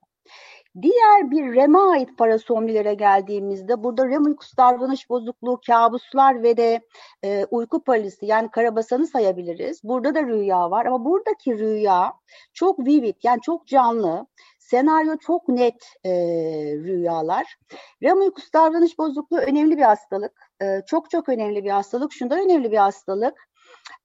Diğer 0.82 1.30
bir 1.30 1.54
REM'e 1.54 1.78
ait 1.78 2.18
parasomnilere 2.18 2.94
geldiğimizde 2.94 3.84
burada 3.84 4.08
REM 4.08 4.24
uykusu 4.24 4.56
davranış 4.56 5.10
bozukluğu, 5.10 5.60
kabuslar 5.66 6.42
ve 6.42 6.56
de 6.56 6.80
e, 7.24 7.44
uyku 7.50 7.84
paralisi 7.84 8.26
yani 8.26 8.50
karabasanı 8.50 9.06
sayabiliriz. 9.06 9.84
Burada 9.84 10.14
da 10.14 10.22
rüya 10.22 10.70
var 10.70 10.86
ama 10.86 11.04
buradaki 11.04 11.58
rüya 11.58 12.12
çok 12.52 12.78
vivid 12.78 13.16
yani 13.22 13.40
çok 13.40 13.66
canlı 13.66 14.26
Senaryo 14.72 15.16
çok 15.16 15.48
net 15.48 15.84
e, 16.04 16.10
rüyalar. 16.76 17.56
REM 18.02 18.20
uykusu 18.20 18.52
davranış 18.54 18.98
bozukluğu 18.98 19.38
önemli 19.38 19.76
bir 19.76 19.82
hastalık. 19.82 20.32
E, 20.62 20.80
çok 20.86 21.10
çok 21.10 21.28
önemli 21.28 21.64
bir 21.64 21.70
hastalık. 21.70 22.12
Şundan 22.12 22.44
önemli 22.44 22.72
bir 22.72 22.76
hastalık. 22.76 23.34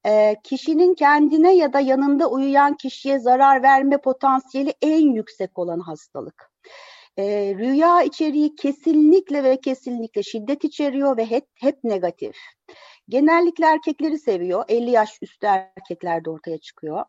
E, 0.05 0.35
kişinin 0.43 0.95
kendine 0.95 1.55
ya 1.55 1.73
da 1.73 1.79
yanında 1.79 2.29
uyuyan 2.29 2.77
kişiye 2.77 3.19
zarar 3.19 3.63
verme 3.63 3.97
potansiyeli 3.97 4.73
en 4.81 5.13
yüksek 5.13 5.59
olan 5.59 5.79
hastalık. 5.79 6.51
E, 7.17 7.23
rüya 7.57 8.03
içeriği 8.03 8.55
kesinlikle 8.55 9.43
ve 9.43 9.61
kesinlikle 9.61 10.23
şiddet 10.23 10.63
içeriyor 10.63 11.17
ve 11.17 11.25
hep, 11.25 11.45
hep 11.55 11.83
negatif. 11.83 12.35
Genellikle 13.09 13.65
erkekleri 13.65 14.19
seviyor. 14.19 14.65
50 14.67 14.91
yaş 14.91 15.19
üstü 15.21 15.47
erkeklerde 15.47 16.29
ortaya 16.29 16.57
çıkıyor. 16.57 17.05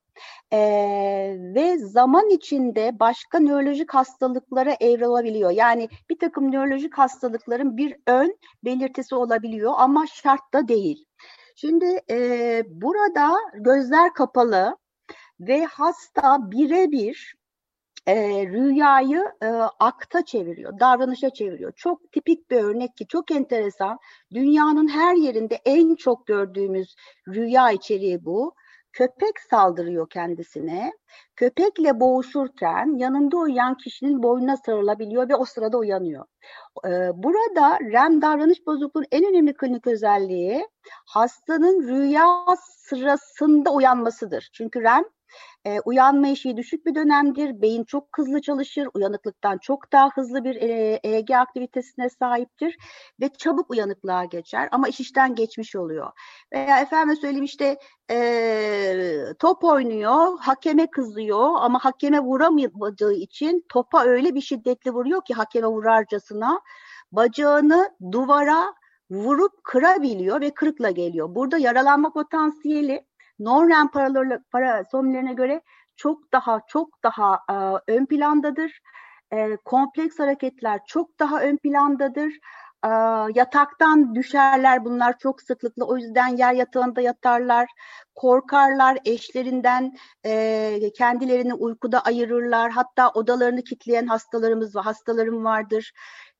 Ee, 0.52 1.37
ve 1.55 1.78
zaman 1.78 2.31
içinde 2.31 3.00
başka 3.00 3.40
nörolojik 3.40 3.95
hastalıklara 3.95 4.76
evrilebiliyor. 4.81 5.50
Yani 5.50 5.88
bir 6.11 6.19
takım 6.19 6.52
nörolojik 6.52 6.99
hastalıkların 6.99 7.76
bir 7.76 7.97
ön 8.07 8.38
belirtisi 8.64 9.14
olabiliyor 9.14 9.73
ama 9.76 10.07
şart 10.07 10.55
da 10.55 10.69
değil. 10.69 11.05
Şimdi 11.57 12.00
e, 12.11 12.62
burada 12.67 13.35
gözler 13.55 14.14
kapalı 14.14 14.76
ve 15.40 15.64
hasta 15.64 16.50
birebir 16.50 17.35
e, 18.09 18.47
rüyayı 18.47 19.25
e, 19.43 19.47
akta 19.79 20.25
çeviriyor, 20.25 20.81
davranışa 20.81 21.31
çeviriyor. 21.31 21.73
Çok 21.77 22.12
tipik 22.12 22.50
bir 22.50 22.57
örnek 22.57 22.97
ki 22.97 23.07
çok 23.07 23.31
enteresan. 23.31 23.99
Dünyanın 24.35 24.88
her 24.88 25.15
yerinde 25.15 25.61
en 25.65 25.95
çok 25.95 26.27
gördüğümüz 26.27 26.97
rüya 27.29 27.71
içeriği 27.71 28.25
bu. 28.25 28.55
Köpek 28.93 29.41
saldırıyor 29.50 30.11
kendisine. 30.11 30.93
Köpekle 31.37 32.00
boğuşurken 32.00 32.99
yanında 32.99 33.37
uyuyan 33.37 33.77
kişinin 33.77 34.23
boynuna 34.23 34.57
sarılabiliyor 34.57 35.29
ve 35.29 35.37
o 35.37 35.45
sırada 35.45 35.79
uyanıyor. 35.79 36.25
Ee, 36.87 37.11
burada 37.15 37.79
REM 37.81 38.23
davranış 38.23 38.67
bozukluğunun 38.67 39.07
en 39.12 39.25
önemli 39.25 39.55
klinik 39.55 39.87
özelliği 39.87 40.69
hastanın 41.07 41.88
rüya 41.88 42.45
sırasında 42.59 43.71
uyanmasıdır. 43.71 44.50
Çünkü 44.53 44.83
REM 44.83 45.05
e, 45.68 45.80
uyanma 45.84 46.28
eşiği 46.28 46.56
düşük 46.56 46.87
bir 46.87 46.94
dönemdir. 46.94 47.62
Beyin 47.62 47.84
çok 47.84 48.08
hızlı 48.16 48.40
çalışır. 48.40 48.88
Uyanıklıktan 48.94 49.58
çok 49.58 49.92
daha 49.92 50.10
hızlı 50.14 50.44
bir 50.44 50.56
e, 50.56 51.00
EEG 51.02 51.30
aktivitesine 51.30 52.10
sahiptir. 52.10 52.78
Ve 53.20 53.28
çabuk 53.28 53.70
uyanıklığa 53.70 54.25
geçer. 54.25 54.68
Ama 54.72 54.88
iş 54.88 55.00
işten 55.00 55.34
geçmiş 55.34 55.76
oluyor. 55.76 56.12
Veya 56.52 56.80
efendim 56.80 57.16
söyleyeyim 57.16 57.44
işte 57.44 57.78
e, 58.10 59.25
top 59.38 59.64
oynuyor. 59.64 60.38
Hakeme 60.40 60.87
kızıyor. 60.87 61.50
Ama 61.60 61.78
hakeme 61.78 62.20
vuramadığı 62.20 63.12
için 63.12 63.64
topa 63.68 64.04
öyle 64.04 64.34
bir 64.34 64.40
şiddetli 64.40 64.90
vuruyor 64.90 65.25
ki 65.25 65.34
hakeme 65.34 65.66
vurarcasına. 65.66 66.60
Bacağını 67.12 67.90
duvara 68.12 68.75
vurup 69.10 69.64
kırabiliyor 69.64 70.40
ve 70.40 70.50
kırıkla 70.50 70.90
geliyor. 70.90 71.34
Burada 71.34 71.58
yaralanma 71.58 72.12
potansiyeli 72.12 73.08
non-REM 73.38 73.88
parasomnilerine 74.52 75.33
göre 75.33 75.62
çok 75.97 76.33
daha 76.33 76.61
çok 76.68 77.02
daha 77.02 77.40
e, 77.50 77.92
ön 77.92 78.07
plandadır. 78.07 78.80
E, 79.33 79.57
kompleks 79.64 80.18
hareketler 80.18 80.80
çok 80.87 81.18
daha 81.18 81.40
ön 81.40 81.57
plandadır. 81.57 82.33
E, 82.85 82.88
yataktan 83.35 84.14
düşerler 84.14 84.85
bunlar 84.85 85.18
çok 85.18 85.42
sıklıkla 85.42 85.85
o 85.85 85.97
yüzden 85.97 86.37
yer 86.37 86.52
yatağında 86.52 87.00
yatarlar. 87.00 87.68
Korkarlar 88.14 88.99
eşlerinden 89.04 89.97
e, 90.26 90.92
kendilerini 90.97 91.54
uykuda 91.54 92.00
ayırırlar. 92.00 92.71
Hatta 92.71 93.11
odalarını 93.11 93.62
kitleyen 93.64 94.07
hastalarımız 94.07 94.76
var, 94.76 94.85
hastalarım 94.85 95.45
vardır. 95.45 95.92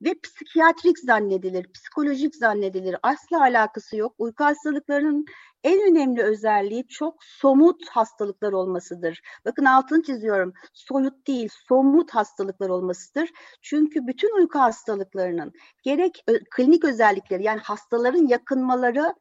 Ve 0.03 0.15
psikiyatrik 0.23 0.99
zannedilir, 0.99 1.73
psikolojik 1.73 2.37
zannedilir. 2.37 2.97
Asla 3.03 3.41
alakası 3.41 3.97
yok. 3.97 4.15
Uyku 4.19 4.45
hastalıklarının 4.45 5.25
en 5.65 5.91
önemli 5.91 6.23
özelliği 6.23 6.89
çok 6.89 7.25
somut 7.25 7.89
hastalıklar 7.89 8.53
olmasıdır. 8.53 9.21
Bakın 9.45 9.65
altını 9.65 10.03
çiziyorum. 10.03 10.53
Soyut 10.73 11.27
değil, 11.27 11.49
somut 11.69 12.11
hastalıklar 12.11 12.69
olmasıdır. 12.69 13.31
Çünkü 13.63 14.07
bütün 14.07 14.37
uyku 14.37 14.59
hastalıklarının 14.59 15.53
gerek 15.83 16.25
klinik 16.51 16.85
özellikleri 16.85 17.43
yani 17.43 17.61
hastaların 17.61 18.27
yakınmaları 18.27 19.15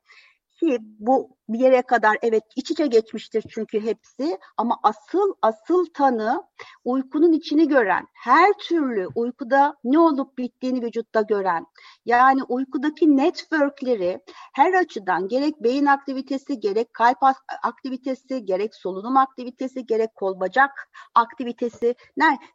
ki 0.60 0.78
bu 0.82 1.38
bir 1.50 1.60
yere 1.60 1.82
kadar 1.82 2.18
evet 2.22 2.44
iç 2.56 2.72
içe 2.72 2.88
geçmiştir 2.88 3.44
çünkü 3.50 3.80
hepsi 3.82 4.38
ama 4.58 4.80
asıl 4.84 5.34
asıl 5.42 5.86
tanı 5.94 6.44
uykunun 6.86 7.32
içini 7.32 7.68
gören, 7.68 8.08
her 8.14 8.54
türlü 8.54 9.08
uykuda 9.16 9.76
ne 9.84 10.00
olup 10.00 10.38
bittiğini 10.38 10.82
vücutta 10.82 11.22
gören, 11.22 11.66
yani 12.06 12.44
uykudaki 12.44 13.18
networkleri 13.18 14.20
her 14.54 14.74
açıdan 14.74 15.28
gerek 15.28 15.64
beyin 15.64 15.86
aktivitesi, 15.86 16.60
gerek 16.60 16.94
kalp 16.94 17.18
aktivitesi, 17.64 18.46
gerek 18.46 18.76
solunum 18.76 19.18
aktivitesi, 19.18 19.86
gerek 19.86 20.16
kol 20.16 20.40
bacak 20.40 20.90
aktivitesi, 21.16 21.96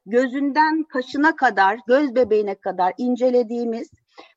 gözünden 0.07 0.83
kaşına 0.83 1.37
kadar, 1.37 1.79
göz 1.87 2.15
bebeğine 2.15 2.55
kadar 2.55 2.93
incelediğimiz 2.99 3.91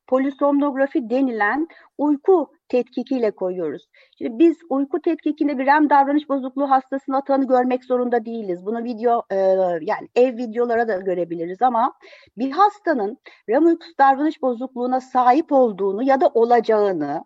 polisomnografi 0.07 1.09
denilen 1.09 1.67
uyku 1.97 2.54
tetkikiyle 2.69 3.31
koyuyoruz. 3.31 3.87
Şimdi 4.17 4.39
biz 4.39 4.57
uyku 4.69 5.01
tetkikinde 5.01 5.57
bir 5.57 5.65
REM 5.65 5.89
davranış 5.89 6.29
bozukluğu 6.29 6.69
hastasının 6.69 7.17
atağını 7.17 7.47
görmek 7.47 7.85
zorunda 7.85 8.25
değiliz. 8.25 8.65
Bunu 8.65 8.83
video 8.83 9.23
e, 9.29 9.35
yani 9.81 10.09
ev 10.15 10.37
videolara 10.37 10.87
da 10.87 10.97
görebiliriz 10.97 11.61
ama 11.61 11.93
bir 12.37 12.51
hastanın 12.51 13.17
REM 13.49 13.65
uykusu 13.65 13.97
davranış 13.99 14.41
bozukluğuna 14.41 15.01
sahip 15.01 15.51
olduğunu 15.51 16.03
ya 16.03 16.21
da 16.21 16.27
olacağını 16.27 17.25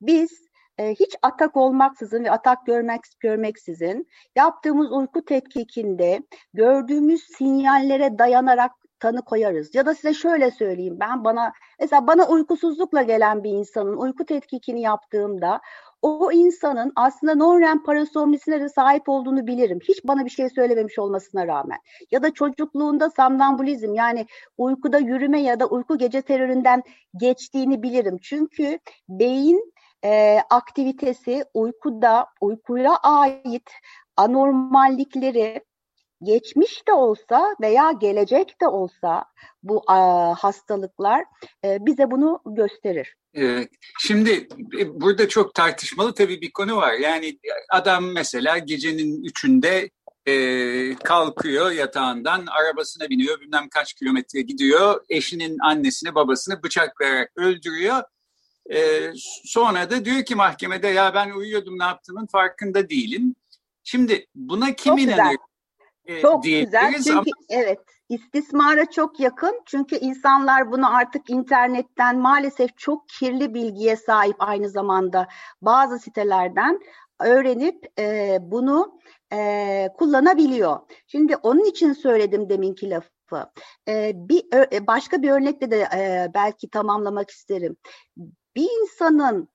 biz 0.00 0.48
e, 0.78 0.90
hiç 0.90 1.16
atak 1.22 1.56
olmaksızın 1.56 2.24
ve 2.24 2.30
atak 2.30 2.66
görmek 2.66 3.00
görmeksizin 3.20 4.08
yaptığımız 4.36 4.92
uyku 4.92 5.24
tetkikinde 5.24 6.22
gördüğümüz 6.54 7.22
sinyallere 7.22 8.18
dayanarak 8.18 8.72
tanı 9.00 9.22
koyarız. 9.22 9.74
Ya 9.74 9.86
da 9.86 9.94
size 9.94 10.14
şöyle 10.14 10.50
söyleyeyim 10.50 10.96
ben 11.00 11.24
bana 11.24 11.52
mesela 11.80 12.06
bana 12.06 12.28
uykusuzlukla 12.28 13.02
gelen 13.02 13.44
bir 13.44 13.50
insanın 13.50 13.96
uyku 13.96 14.24
tetkikini 14.24 14.80
yaptığımda 14.80 15.60
o 16.02 16.32
insanın 16.32 16.92
aslında 16.96 17.34
non-REM 17.34 17.82
parasomnisine 17.82 18.60
de 18.60 18.68
sahip 18.68 19.08
olduğunu 19.08 19.46
bilirim. 19.46 19.78
Hiç 19.88 20.04
bana 20.04 20.24
bir 20.24 20.30
şey 20.30 20.50
söylememiş 20.50 20.98
olmasına 20.98 21.46
rağmen. 21.46 21.78
Ya 22.10 22.22
da 22.22 22.34
çocukluğunda 22.34 23.10
samnambulizm 23.10 23.94
yani 23.94 24.26
uykuda 24.58 24.98
yürüme 24.98 25.42
ya 25.42 25.60
da 25.60 25.66
uyku 25.66 25.98
gece 25.98 26.22
teröründen 26.22 26.82
geçtiğini 27.16 27.82
bilirim. 27.82 28.18
Çünkü 28.22 28.78
beyin 29.08 29.72
e, 30.04 30.38
aktivitesi 30.50 31.44
uykuda 31.54 32.26
uykuya 32.40 32.96
ait 32.96 33.70
anormallikleri 34.16 35.64
geçmiş 36.22 36.88
de 36.88 36.92
olsa 36.92 37.56
veya 37.60 37.92
gelecek 37.92 38.60
de 38.60 38.66
olsa 38.66 39.24
bu 39.62 39.82
a, 39.86 40.34
hastalıklar 40.34 41.24
e, 41.64 41.86
bize 41.86 42.10
bunu 42.10 42.40
gösterir. 42.46 43.16
Evet. 43.34 43.70
Şimdi 44.00 44.48
e, 44.78 45.00
burada 45.00 45.28
çok 45.28 45.54
tartışmalı 45.54 46.14
tabii 46.14 46.40
bir 46.40 46.52
konu 46.52 46.76
var. 46.76 46.92
Yani 46.92 47.38
adam 47.70 48.12
mesela 48.12 48.58
gecenin 48.58 49.24
üçünde 49.24 49.90
e, 50.26 50.94
kalkıyor 50.94 51.70
yatağından, 51.70 52.46
arabasına 52.46 53.10
biniyor, 53.10 53.40
bilmem 53.40 53.68
kaç 53.68 53.94
kilometre 53.94 54.40
gidiyor, 54.40 55.04
eşinin 55.08 55.58
annesini 55.62 56.14
babasını 56.14 56.62
bıçaklayarak 56.62 57.32
öldürüyor. 57.36 58.02
E, 58.72 59.10
sonra 59.44 59.90
da 59.90 60.04
diyor 60.04 60.24
ki 60.24 60.34
mahkemede 60.34 60.88
ya 60.88 61.14
ben 61.14 61.30
uyuyordum 61.30 61.78
ne 61.78 61.84
yaptığımın 61.84 62.26
farkında 62.26 62.90
değilim. 62.90 63.34
Şimdi 63.84 64.26
buna 64.34 64.66
kim 64.74 64.92
Çok 64.92 65.00
inanıyor? 65.00 65.24
Güzel. 65.24 65.47
E, 66.08 66.20
çok 66.20 66.44
güzel 66.44 66.94
çünkü 66.94 67.12
ama... 67.12 67.24
evet 67.48 67.78
istismara 68.08 68.90
çok 68.90 69.20
yakın 69.20 69.60
çünkü 69.66 69.96
insanlar 69.96 70.72
bunu 70.72 70.96
artık 70.96 71.30
internetten 71.30 72.18
maalesef 72.18 72.78
çok 72.78 73.08
kirli 73.08 73.54
bilgiye 73.54 73.96
sahip 73.96 74.36
aynı 74.38 74.68
zamanda 74.68 75.28
bazı 75.62 75.98
sitelerden 75.98 76.80
öğrenip 77.20 77.86
e, 77.98 78.38
bunu 78.40 79.00
e, 79.32 79.88
kullanabiliyor. 79.98 80.78
Şimdi 81.06 81.36
onun 81.36 81.64
için 81.64 81.92
söyledim 81.92 82.48
deminki 82.48 82.90
lafı. 82.90 83.08
E, 83.88 84.12
bir 84.14 84.72
e, 84.72 84.86
başka 84.86 85.22
bir 85.22 85.30
örnekle 85.30 85.70
de 85.70 85.88
e, 85.96 86.30
belki 86.34 86.70
tamamlamak 86.70 87.30
isterim. 87.30 87.76
Bir 88.56 88.68
insanın 88.82 89.48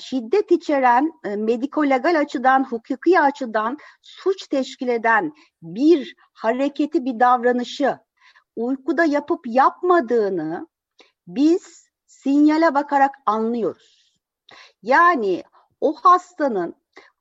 şiddet 0.00 0.50
içeren 0.50 1.12
medikolegal 1.24 2.20
açıdan, 2.20 2.64
hukuki 2.64 3.20
açıdan 3.20 3.78
suç 4.02 4.48
teşkil 4.48 4.88
eden 4.88 5.32
bir 5.62 6.16
hareketi, 6.32 7.04
bir 7.04 7.20
davranışı 7.20 7.98
uykuda 8.56 9.04
yapıp 9.04 9.40
yapmadığını 9.46 10.68
biz 11.26 11.88
sinyale 12.06 12.74
bakarak 12.74 13.14
anlıyoruz. 13.26 14.14
Yani 14.82 15.42
o 15.80 15.94
hastanın 15.94 16.74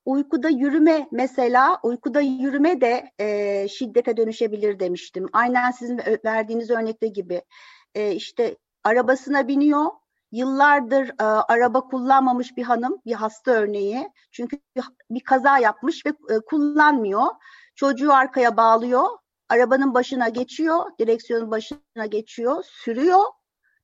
uykuda 0.05 0.49
yürüme 0.49 1.07
mesela 1.11 1.79
uykuda 1.83 2.21
yürüme 2.21 2.81
de 2.81 3.11
e, 3.19 3.67
şiddete 3.67 4.17
dönüşebilir 4.17 4.79
demiştim. 4.79 5.29
Aynen 5.33 5.71
sizin 5.71 6.01
verdiğiniz 6.25 6.69
örnekte 6.69 7.07
gibi 7.07 7.41
e, 7.95 8.11
işte 8.11 8.57
arabasına 8.83 9.47
biniyor 9.47 9.85
yıllardır 10.31 11.09
e, 11.09 11.23
araba 11.23 11.81
kullanmamış 11.81 12.57
bir 12.57 12.63
hanım, 12.63 13.01
bir 13.05 13.13
hasta 13.13 13.51
örneği. 13.51 14.09
Çünkü 14.31 14.59
bir, 15.09 15.19
kaza 15.19 15.57
yapmış 15.57 16.05
ve 16.05 16.09
e, 16.09 16.39
kullanmıyor. 16.39 17.25
Çocuğu 17.75 18.13
arkaya 18.13 18.57
bağlıyor, 18.57 19.07
arabanın 19.49 19.93
başına 19.93 20.29
geçiyor, 20.29 20.91
direksiyonun 20.99 21.51
başına 21.51 22.05
geçiyor, 22.09 22.63
sürüyor. 22.63 23.23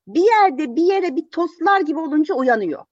Bir 0.06 0.24
yerde 0.24 0.76
bir 0.76 0.82
yere 0.82 1.16
bir 1.16 1.30
toslar 1.30 1.80
gibi 1.80 1.98
olunca 1.98 2.34
uyanıyor. 2.34 2.84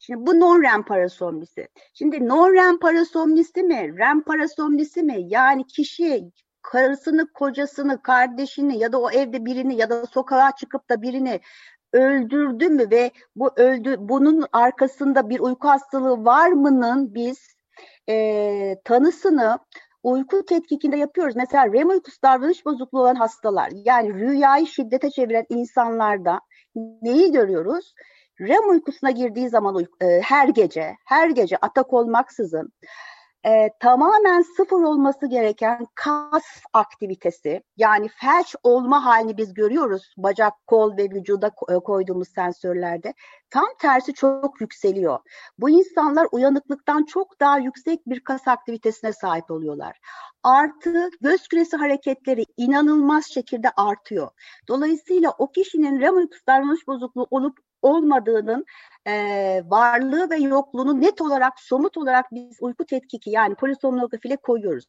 Şimdi 0.00 0.26
bu 0.26 0.40
non-REM 0.40 0.84
parasomnisi. 0.84 1.68
Şimdi 1.94 2.16
non-REM 2.16 2.78
parasomnisi 2.78 3.62
mi, 3.62 3.98
REM 3.98 4.22
parasomnisi 4.22 5.02
mi? 5.02 5.16
Yani 5.28 5.66
kişi 5.66 6.30
karısını, 6.62 7.32
kocasını, 7.32 8.02
kardeşini 8.02 8.78
ya 8.78 8.92
da 8.92 9.00
o 9.00 9.10
evde 9.10 9.44
birini 9.44 9.76
ya 9.76 9.90
da 9.90 10.06
sokağa 10.06 10.56
çıkıp 10.56 10.90
da 10.90 11.02
birini 11.02 11.40
öldürdü 11.94 12.68
mü 12.68 12.90
ve 12.90 13.10
bu 13.36 13.50
öldü 13.56 13.96
bunun 13.98 14.46
arkasında 14.52 15.28
bir 15.28 15.40
uyku 15.40 15.68
hastalığı 15.68 16.24
var 16.24 16.48
mı'nın 16.48 17.14
biz 17.14 17.56
e, 18.08 18.76
tanısını 18.84 19.58
uyku 20.02 20.44
tetkikinde 20.44 20.96
yapıyoruz. 20.96 21.36
Mesela 21.36 21.72
REM 21.72 21.88
uykusu 21.88 22.22
davranış 22.22 22.66
bozukluğu 22.66 23.00
olan 23.00 23.14
hastalar 23.14 23.70
yani 23.74 24.14
rüyayı 24.14 24.66
şiddete 24.66 25.10
çeviren 25.10 25.46
insanlarda 25.48 26.40
neyi 27.02 27.32
görüyoruz? 27.32 27.94
REM 28.40 28.70
uykusuna 28.70 29.10
girdiği 29.10 29.48
zaman 29.48 29.86
e, 30.00 30.20
her 30.20 30.48
gece, 30.48 30.96
her 31.06 31.30
gece 31.30 31.56
atak 31.56 31.92
olmaksızın 31.92 32.72
e, 33.46 33.70
tamamen 33.80 34.42
sıfır 34.42 34.82
olması 34.82 35.26
gereken 35.26 35.86
kas 35.94 36.44
aktivitesi 36.72 37.62
yani 37.76 38.08
felç 38.08 38.56
olma 38.62 39.04
halini 39.04 39.36
biz 39.36 39.54
görüyoruz 39.54 40.14
bacak, 40.16 40.54
kol 40.66 40.96
ve 40.96 41.10
vücuda 41.10 41.50
e, 41.68 41.74
koyduğumuz 41.74 42.28
sensörlerde. 42.28 43.14
Tam 43.50 43.66
tersi 43.80 44.14
çok 44.14 44.60
yükseliyor. 44.60 45.18
Bu 45.58 45.70
insanlar 45.70 46.28
uyanıklıktan 46.32 47.04
çok 47.04 47.40
daha 47.40 47.58
yüksek 47.58 48.06
bir 48.06 48.20
kas 48.20 48.48
aktivitesine 48.48 49.12
sahip 49.12 49.50
oluyorlar. 49.50 50.00
Artı 50.42 51.10
göz 51.20 51.48
küresi 51.48 51.76
hareketleri 51.76 52.44
inanılmaz 52.56 53.26
şekilde 53.26 53.70
artıyor. 53.76 54.28
Dolayısıyla 54.68 55.34
o 55.38 55.52
kişinin 55.52 56.12
uykusu 56.12 56.46
davranış 56.46 56.86
bozukluğu 56.86 57.26
olup 57.30 57.58
olmadığının 57.82 58.64
e, 59.06 59.62
varlığı 59.66 60.30
ve 60.30 60.36
yokluğunu 60.36 61.00
net 61.00 61.20
olarak, 61.20 61.60
somut 61.60 61.96
olarak 61.96 62.26
biz 62.32 62.58
uyku 62.60 62.86
tetkiki 62.86 63.30
yani 63.30 63.54
polisomnografiyle 63.54 64.36
koyuyoruz. 64.36 64.84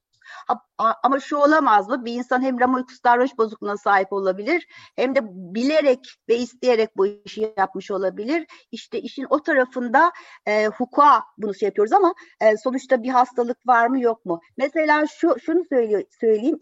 Ama 1.04 1.20
şu 1.20 1.38
olamaz 1.38 1.90
mı? 1.90 2.06
Bir 2.06 2.14
insan 2.14 2.42
hem 2.42 2.60
REM 2.60 2.74
uykusu 2.74 3.04
davranış 3.04 3.38
bozukluğuna 3.38 3.78
sahip 3.78 4.14
olabilir 4.14 4.68
hem 4.96 5.16
de 5.16 5.20
bilerek 5.24 6.00
ve 6.30 6.38
isteyerek 6.38 6.98
bu 6.98 7.08
işi 7.08 7.54
yapmış 7.58 7.92
olabilir. 7.92 8.48
İşte 8.72 9.00
işin 9.02 9.26
o 9.30 9.44
tarafında 9.44 10.12
e, 10.46 10.68
hukuka 10.68 11.24
bunu 11.38 11.54
şey 11.54 11.68
yapıyoruz 11.68 11.94
ama 11.94 12.14
e, 12.42 12.58
sonuçta 12.58 13.04
bir 13.04 13.10
hastalık 13.10 13.68
var 13.68 13.88
mı 13.88 14.00
yok 14.00 14.26
mu? 14.26 14.40
Mesela 14.58 15.08
şu 15.08 15.36
şunu 15.40 15.64
söylüyor, 15.70 16.04
söyleyeyim 16.20 16.58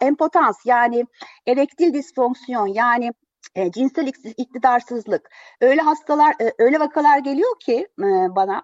impotans 0.00 0.66
yani 0.66 1.06
erektil 1.46 1.94
disfonksiyon 1.94 2.66
yani 2.66 3.12
e, 3.54 3.72
cinsel 3.72 4.06
iktidarsızlık. 4.36 5.30
Öyle 5.60 5.80
hastalar, 5.80 6.34
e, 6.40 6.52
öyle 6.58 6.80
vakalar 6.80 7.18
geliyor 7.18 7.60
ki 7.60 7.88
e, 7.98 8.04
bana 8.36 8.62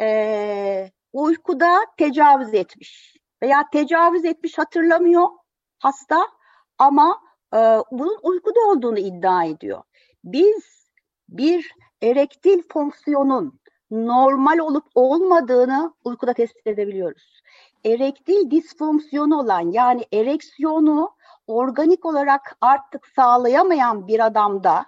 e, 0.00 0.90
uykuda 1.12 1.78
tecavüz 1.98 2.54
etmiş 2.54 3.16
veya 3.42 3.64
tecavüz 3.72 4.24
etmiş 4.24 4.58
hatırlamıyor 4.58 5.28
hasta 5.78 6.28
ama 6.78 7.20
e, 7.54 7.58
bunun 7.90 8.18
uykuda 8.22 8.60
olduğunu 8.60 8.98
iddia 8.98 9.44
ediyor. 9.44 9.82
Biz 10.24 10.88
bir 11.28 11.72
erektil 12.02 12.62
fonksiyonun 12.72 13.60
normal 13.90 14.58
olup 14.58 14.84
olmadığını 14.94 15.94
uykuda 16.04 16.32
tespit 16.32 16.66
edebiliyoruz. 16.66 17.42
Erektil 17.84 18.50
disfonksiyonu 18.50 19.40
olan 19.40 19.72
yani 19.72 20.04
ereksiyonu 20.12 21.16
organik 21.46 22.04
olarak 22.04 22.56
artık 22.60 23.06
sağlayamayan 23.16 24.08
bir 24.08 24.26
adamda 24.26 24.86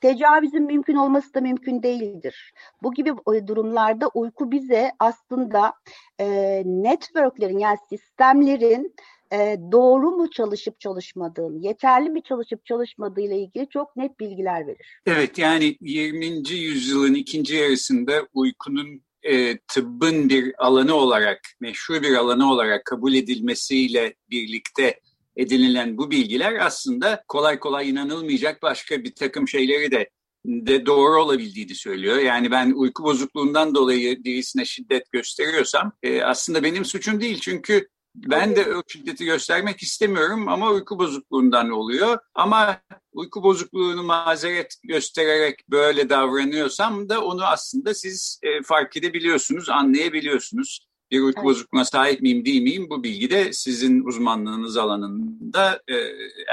tecavüzün 0.00 0.62
mümkün 0.62 0.94
olması 0.94 1.34
da 1.34 1.40
mümkün 1.40 1.82
değildir. 1.82 2.52
Bu 2.82 2.94
gibi 2.94 3.10
e, 3.10 3.46
durumlarda 3.46 4.08
uyku 4.08 4.50
bize 4.50 4.92
aslında 4.98 5.72
e, 6.20 6.26
networklerin 6.66 7.58
yani 7.58 7.78
sistemlerin 7.88 8.94
e, 9.32 9.56
doğru 9.72 10.10
mu 10.10 10.30
çalışıp 10.30 10.80
çalışmadığını, 10.80 11.58
yeterli 11.58 12.10
mi 12.10 12.22
çalışıp 12.22 12.66
çalışmadığı 12.66 13.20
ile 13.20 13.38
ilgili 13.38 13.68
çok 13.68 13.96
net 13.96 14.20
bilgiler 14.20 14.66
verir. 14.66 15.00
Evet 15.06 15.38
yani 15.38 15.76
20. 15.80 16.26
yüzyılın 16.50 17.14
ikinci 17.14 17.56
yarısında 17.56 18.28
uykunun 18.34 19.02
e, 19.22 19.58
tıbbın 19.58 20.28
bir 20.28 20.54
alanı 20.58 20.94
olarak, 20.94 21.40
meşhur 21.60 22.02
bir 22.02 22.14
alanı 22.14 22.52
olarak 22.52 22.84
kabul 22.84 23.14
edilmesiyle 23.14 24.14
birlikte 24.30 25.00
edinilen 25.38 25.98
bu 25.98 26.10
bilgiler 26.10 26.66
aslında 26.66 27.24
kolay 27.28 27.58
kolay 27.58 27.90
inanılmayacak 27.90 28.62
başka 28.62 29.04
bir 29.04 29.14
takım 29.14 29.48
şeyleri 29.48 29.90
de 29.90 30.10
de 30.46 30.86
doğru 30.86 31.22
olabildiğini 31.22 31.74
söylüyor. 31.74 32.18
Yani 32.18 32.50
ben 32.50 32.72
uyku 32.72 33.02
bozukluğundan 33.02 33.74
dolayı 33.74 34.24
birisine 34.24 34.64
şiddet 34.64 35.12
gösteriyorsam 35.12 35.92
e, 36.02 36.22
aslında 36.22 36.62
benim 36.62 36.84
suçum 36.84 37.20
değil. 37.20 37.40
Çünkü 37.40 37.88
ben 38.14 38.56
de 38.56 38.74
o 38.74 38.82
şiddeti 38.88 39.24
göstermek 39.24 39.82
istemiyorum 39.82 40.48
ama 40.48 40.70
uyku 40.70 40.98
bozukluğundan 40.98 41.70
oluyor. 41.70 42.18
Ama 42.34 42.80
uyku 43.12 43.42
bozukluğunu 43.42 44.02
mazeret 44.02 44.74
göstererek 44.82 45.68
böyle 45.70 46.10
davranıyorsam 46.10 47.08
da 47.08 47.24
onu 47.24 47.44
aslında 47.44 47.94
siz 47.94 48.40
e, 48.42 48.62
fark 48.62 48.96
edebiliyorsunuz, 48.96 49.68
anlayabiliyorsunuz 49.68 50.87
bir 51.10 51.20
uyku 51.20 51.40
evet. 51.40 51.44
bozukluğuna 51.44 51.84
sahip 51.84 52.22
miyim 52.22 52.44
değil 52.44 52.62
miyim 52.62 52.90
bu 52.90 53.04
bilgi 53.04 53.30
de 53.30 53.52
sizin 53.52 54.04
uzmanlığınız 54.04 54.76
alanında 54.76 55.82
e, 55.88 55.94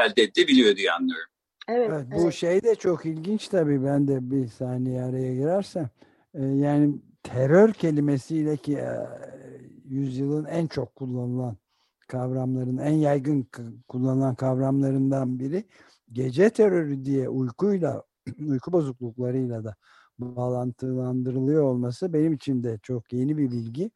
elde 0.05 0.23
edebiliyor 0.23 0.75
diye 0.75 0.91
anlıyorum. 0.91 1.29
Evet, 1.67 1.89
evet 1.93 2.05
bu 2.11 2.21
evet. 2.21 2.33
şey 2.33 2.63
de 2.63 2.75
çok 2.75 3.05
ilginç 3.05 3.47
tabii 3.47 3.83
ben 3.83 4.07
de 4.07 4.31
bir 4.31 4.47
saniye 4.47 5.03
araya 5.03 5.35
girersem. 5.35 5.89
E, 6.33 6.43
yani 6.43 6.95
terör 7.23 7.73
kelimesiyle 7.73 8.57
ki 8.57 8.73
e, 8.73 9.07
yüzyılın 9.89 10.45
en 10.45 10.67
çok 10.67 10.95
kullanılan 10.95 11.57
kavramların 12.07 12.77
en 12.77 12.93
yaygın 12.93 13.47
kullanılan 13.87 14.35
kavramlarından 14.35 15.39
biri 15.39 15.63
gece 16.11 16.49
terörü 16.49 17.05
diye 17.05 17.29
uykuyla 17.29 18.03
uyku 18.47 18.71
bozukluklarıyla 18.71 19.63
da 19.63 19.75
bağlantılandırılıyor 20.19 21.63
olması 21.63 22.13
benim 22.13 22.33
için 22.33 22.63
de 22.63 22.79
çok 22.83 23.13
yeni 23.13 23.37
bir 23.37 23.51
bilgi 23.51 23.91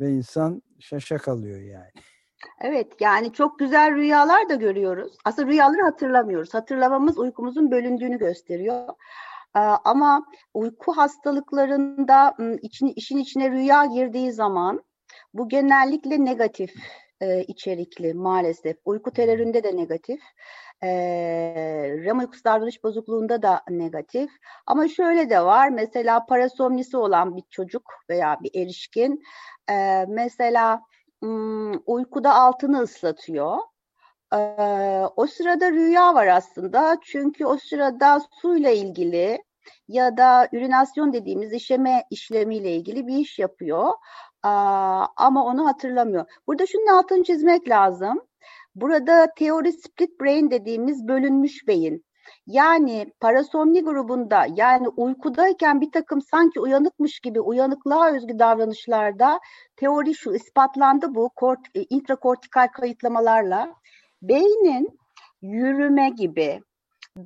ve 0.00 0.10
insan 0.10 0.62
şaşa 0.80 1.18
kalıyor 1.18 1.60
yani. 1.60 1.90
Evet 2.60 2.92
yani 3.00 3.32
çok 3.32 3.58
güzel 3.58 3.94
rüyalar 3.94 4.48
da 4.48 4.54
görüyoruz. 4.54 5.16
Aslında 5.24 5.48
rüyaları 5.48 5.82
hatırlamıyoruz. 5.82 6.54
Hatırlamamız 6.54 7.18
uykumuzun 7.18 7.70
bölündüğünü 7.70 8.18
gösteriyor. 8.18 8.88
Ama 9.84 10.26
uyku 10.54 10.92
hastalıklarında 10.92 12.34
için, 12.62 12.92
işin 12.96 13.18
içine 13.18 13.50
rüya 13.50 13.84
girdiği 13.84 14.32
zaman 14.32 14.84
bu 15.34 15.48
genellikle 15.48 16.24
negatif 16.24 16.74
e, 17.20 17.42
içerikli 17.42 18.14
maalesef. 18.14 18.76
Uyku 18.84 19.10
teröründe 19.10 19.64
de 19.64 19.76
negatif. 19.76 20.20
E, 20.82 20.88
REM 22.04 22.18
uykusu 22.18 22.44
davranış 22.44 22.84
bozukluğunda 22.84 23.42
da 23.42 23.62
negatif. 23.70 24.30
Ama 24.66 24.88
şöyle 24.88 25.30
de 25.30 25.40
var. 25.40 25.68
Mesela 25.68 26.26
parasomnisi 26.26 26.96
olan 26.96 27.36
bir 27.36 27.42
çocuk 27.50 27.82
veya 28.10 28.38
bir 28.42 28.62
erişkin 28.62 29.22
e, 29.70 30.04
mesela 30.08 30.82
uykuda 31.86 32.34
altını 32.34 32.80
ıslatıyor. 32.80 33.58
E, 34.32 34.36
o 35.16 35.26
sırada 35.26 35.70
rüya 35.70 36.14
var 36.14 36.26
aslında. 36.26 36.98
Çünkü 37.02 37.46
o 37.46 37.56
sırada 37.56 38.20
suyla 38.40 38.70
ilgili 38.70 39.44
ya 39.88 40.16
da 40.16 40.48
ürinasyon 40.52 41.12
dediğimiz 41.12 41.52
işeme 41.52 42.04
işlemiyle 42.10 42.76
ilgili 42.76 43.06
bir 43.06 43.16
iş 43.16 43.38
yapıyor. 43.38 43.92
Aa, 44.42 45.06
ama 45.16 45.44
onu 45.44 45.66
hatırlamıyor. 45.66 46.24
Burada 46.46 46.66
şunun 46.66 46.86
altını 46.86 47.24
çizmek 47.24 47.68
lazım. 47.68 48.20
Burada 48.74 49.28
teori 49.36 49.72
split 49.72 50.20
brain 50.20 50.50
dediğimiz 50.50 51.08
bölünmüş 51.08 51.68
beyin. 51.68 52.05
Yani 52.46 53.12
parasomni 53.20 53.84
grubunda 53.84 54.46
yani 54.54 54.88
uykudayken 54.88 55.80
bir 55.80 55.92
takım 55.92 56.22
sanki 56.22 56.60
uyanıkmış 56.60 57.20
gibi 57.20 57.40
uyanıklığa 57.40 58.12
özgü 58.12 58.38
davranışlarda 58.38 59.40
teori 59.76 60.14
şu 60.14 60.34
ispatlandı 60.34 61.14
bu 61.14 61.30
kort, 61.36 61.60
e, 61.74 61.82
intrakortikal 61.90 62.68
kayıtlamalarla. 62.68 63.74
Beynin 64.22 64.98
yürüme 65.42 66.10
gibi 66.10 66.62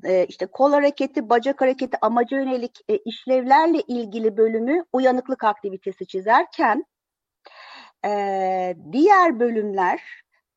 e, 0.04 0.26
işte 0.26 0.46
kol 0.46 0.72
hareketi, 0.72 1.28
bacak 1.28 1.60
hareketi, 1.60 1.98
amaca 2.02 2.36
yönelik 2.36 2.78
e, 2.88 2.96
işlevlerle 2.96 3.80
ilgili 3.80 4.36
bölümü 4.36 4.84
uyanıklık 4.92 5.44
aktivitesi 5.44 6.06
çizerken 6.06 6.84
diğer 8.92 9.40
bölümler 9.40 10.00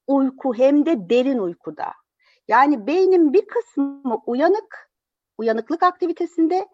uyku 0.07 0.53
hem 0.55 0.85
de 0.85 1.09
derin 1.09 1.37
uykuda. 1.37 2.02
Yani 2.47 2.87
beynin 2.87 3.33
bir 3.33 3.47
kısmı 3.47 4.21
uyanık, 4.25 4.91
uyanıklık 5.37 5.83
aktivitesinde 5.83 6.67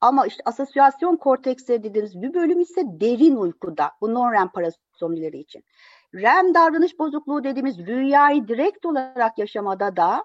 ama 0.00 0.26
işte 0.26 0.42
asosyasyon 0.44 1.16
korteksleri 1.16 1.82
dediğimiz 1.82 2.22
bir 2.22 2.34
bölüm 2.34 2.60
ise 2.60 2.82
derin 2.86 3.36
uykuda. 3.36 3.90
Bu 4.00 4.14
non-REM 4.14 4.48
parasomnileri 4.48 5.38
için. 5.38 5.64
REM 6.14 6.54
davranış 6.54 6.98
bozukluğu 6.98 7.44
dediğimiz 7.44 7.78
rüyayı 7.78 8.48
direkt 8.48 8.86
olarak 8.86 9.38
yaşamada 9.38 9.96
da 9.96 10.24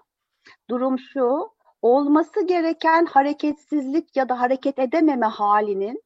durum 0.70 0.98
şu, 0.98 1.50
olması 1.82 2.46
gereken 2.46 3.06
hareketsizlik 3.06 4.16
ya 4.16 4.28
da 4.28 4.40
hareket 4.40 4.78
edememe 4.78 5.26
halinin 5.26 6.02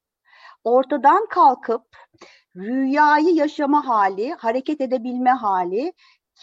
ortadan 0.64 1.26
kalkıp 1.26 1.85
rüyayı 2.57 3.35
yaşama 3.35 3.88
hali, 3.88 4.33
hareket 4.33 4.80
edebilme 4.80 5.30
hali 5.30 5.92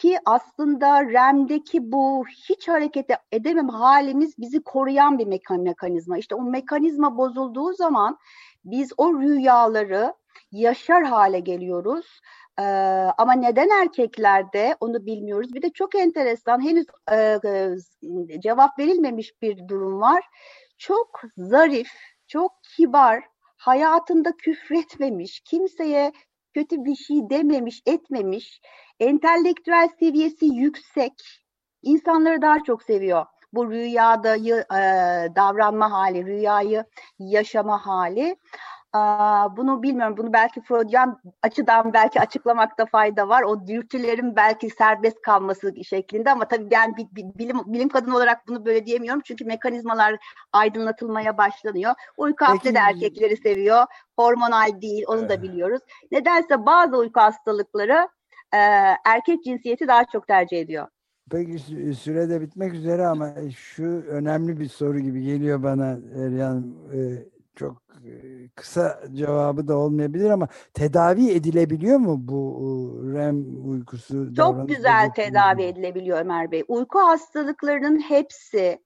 ki 0.02 0.18
aslında 0.26 1.06
REM'deki 1.06 1.92
bu 1.92 2.26
hiç 2.50 2.68
hareket 2.68 3.10
edemem 3.32 3.70
halimiz 3.70 4.38
bizi 4.38 4.64
koruyan 4.64 5.20
bir 5.20 5.28
mekanizma. 5.28 6.18
İşte 6.18 6.36
o 6.36 6.42
mekanizma 6.42 7.18
bozulduğu 7.18 7.74
zaman 7.74 8.18
biz 8.66 8.94
o 8.98 9.14
rüyaları 9.14 10.14
yaşar 10.52 11.04
hale 11.04 11.40
geliyoruz. 11.40 12.22
Ee, 12.60 12.64
ama 13.18 13.34
neden 13.34 13.70
erkeklerde 13.70 14.76
onu 14.80 15.06
bilmiyoruz. 15.06 15.54
Bir 15.54 15.62
de 15.62 15.70
çok 15.70 15.96
enteresan 15.96 16.62
henüz 16.62 16.86
e, 17.12 17.40
e, 17.46 18.40
cevap 18.40 18.80
verilmemiş 18.80 19.42
bir 19.42 19.68
durum 19.68 20.02
var. 20.02 20.24
Çok 20.78 21.22
zarif, 21.38 21.92
çok 22.28 22.52
kibar, 22.64 23.24
hayatında 23.58 24.32
küfretmemiş, 24.38 25.40
kimseye 25.40 26.12
kötü 26.54 26.86
bir 26.86 26.96
şey 26.96 27.18
dememiş, 27.30 27.82
etmemiş, 27.86 28.62
entelektüel 29.00 29.90
seviyesi 30.00 30.46
yüksek, 30.46 31.14
insanları 31.82 32.42
daha 32.42 32.64
çok 32.64 32.84
seviyor. 32.84 33.26
Bu 33.54 33.72
rüyadayı 33.72 34.56
e, 34.56 34.82
davranma 35.36 35.92
hali, 35.92 36.26
rüyayı 36.26 36.86
yaşama 37.20 37.86
hali. 37.86 38.36
Bunu 39.58 39.84
bilmiyorum. 39.84 40.18
Bunu 40.18 40.34
belki 40.34 40.62
Freudian 40.62 41.22
açıdan 41.42 41.94
belki 41.94 42.22
açıklamakta 42.22 42.86
fayda 42.86 43.30
var. 43.30 43.44
O 43.44 43.68
dürtülerin 43.68 44.36
belki 44.36 44.70
serbest 44.70 45.22
kalması 45.22 45.84
şeklinde 45.84 46.32
ama 46.32 46.48
tabii 46.48 46.72
ben 46.72 46.96
bilim, 47.12 47.58
bilim 47.66 47.90
kadın 47.90 48.12
olarak 48.12 48.48
bunu 48.48 48.66
böyle 48.66 48.86
diyemiyorum. 48.86 49.22
Çünkü 49.26 49.46
mekanizmalar 49.46 50.16
aydınlatılmaya 50.54 51.38
başlanıyor. 51.38 51.94
Uyku 52.18 52.46
hapne 52.46 52.74
de 52.74 52.80
erkekleri 52.80 53.38
seviyor. 53.38 53.86
Hormonal 54.20 54.82
değil 54.82 55.04
onu 55.08 55.30
da 55.30 55.42
biliyoruz. 55.42 55.82
Nedense 56.12 56.66
bazı 56.66 56.98
uyku 56.98 57.20
hastalıkları 57.20 58.10
e, 58.54 58.58
erkek 59.06 59.44
cinsiyeti 59.44 59.88
daha 59.88 60.06
çok 60.06 60.28
tercih 60.28 60.60
ediyor. 60.60 60.88
Peki 61.32 61.60
sürede 61.94 62.42
bitmek 62.42 62.74
üzere 62.74 63.06
ama 63.06 63.34
şu 63.58 63.84
önemli 64.08 64.60
bir 64.60 64.70
soru 64.70 65.00
gibi 65.00 65.24
geliyor 65.24 65.64
bana 65.64 65.98
Eryan. 66.16 66.76
E, 66.94 67.00
çok 67.56 67.84
kısa 68.56 69.02
cevabı 69.14 69.68
da 69.68 69.78
olmayabilir 69.78 70.30
ama 70.30 70.48
tedavi 70.74 71.30
edilebiliyor 71.32 71.98
mu 71.98 72.16
bu 72.20 73.02
REM 73.14 73.70
uykusu? 73.70 74.34
Çok 74.34 74.70
güzel 74.70 75.10
tedavi 75.10 75.64
edilebiliyor 75.64 76.20
Ömer 76.20 76.52
Bey. 76.52 76.64
Uyku 76.68 77.00
hastalıklarının 77.00 78.00
hepsi 78.00 78.80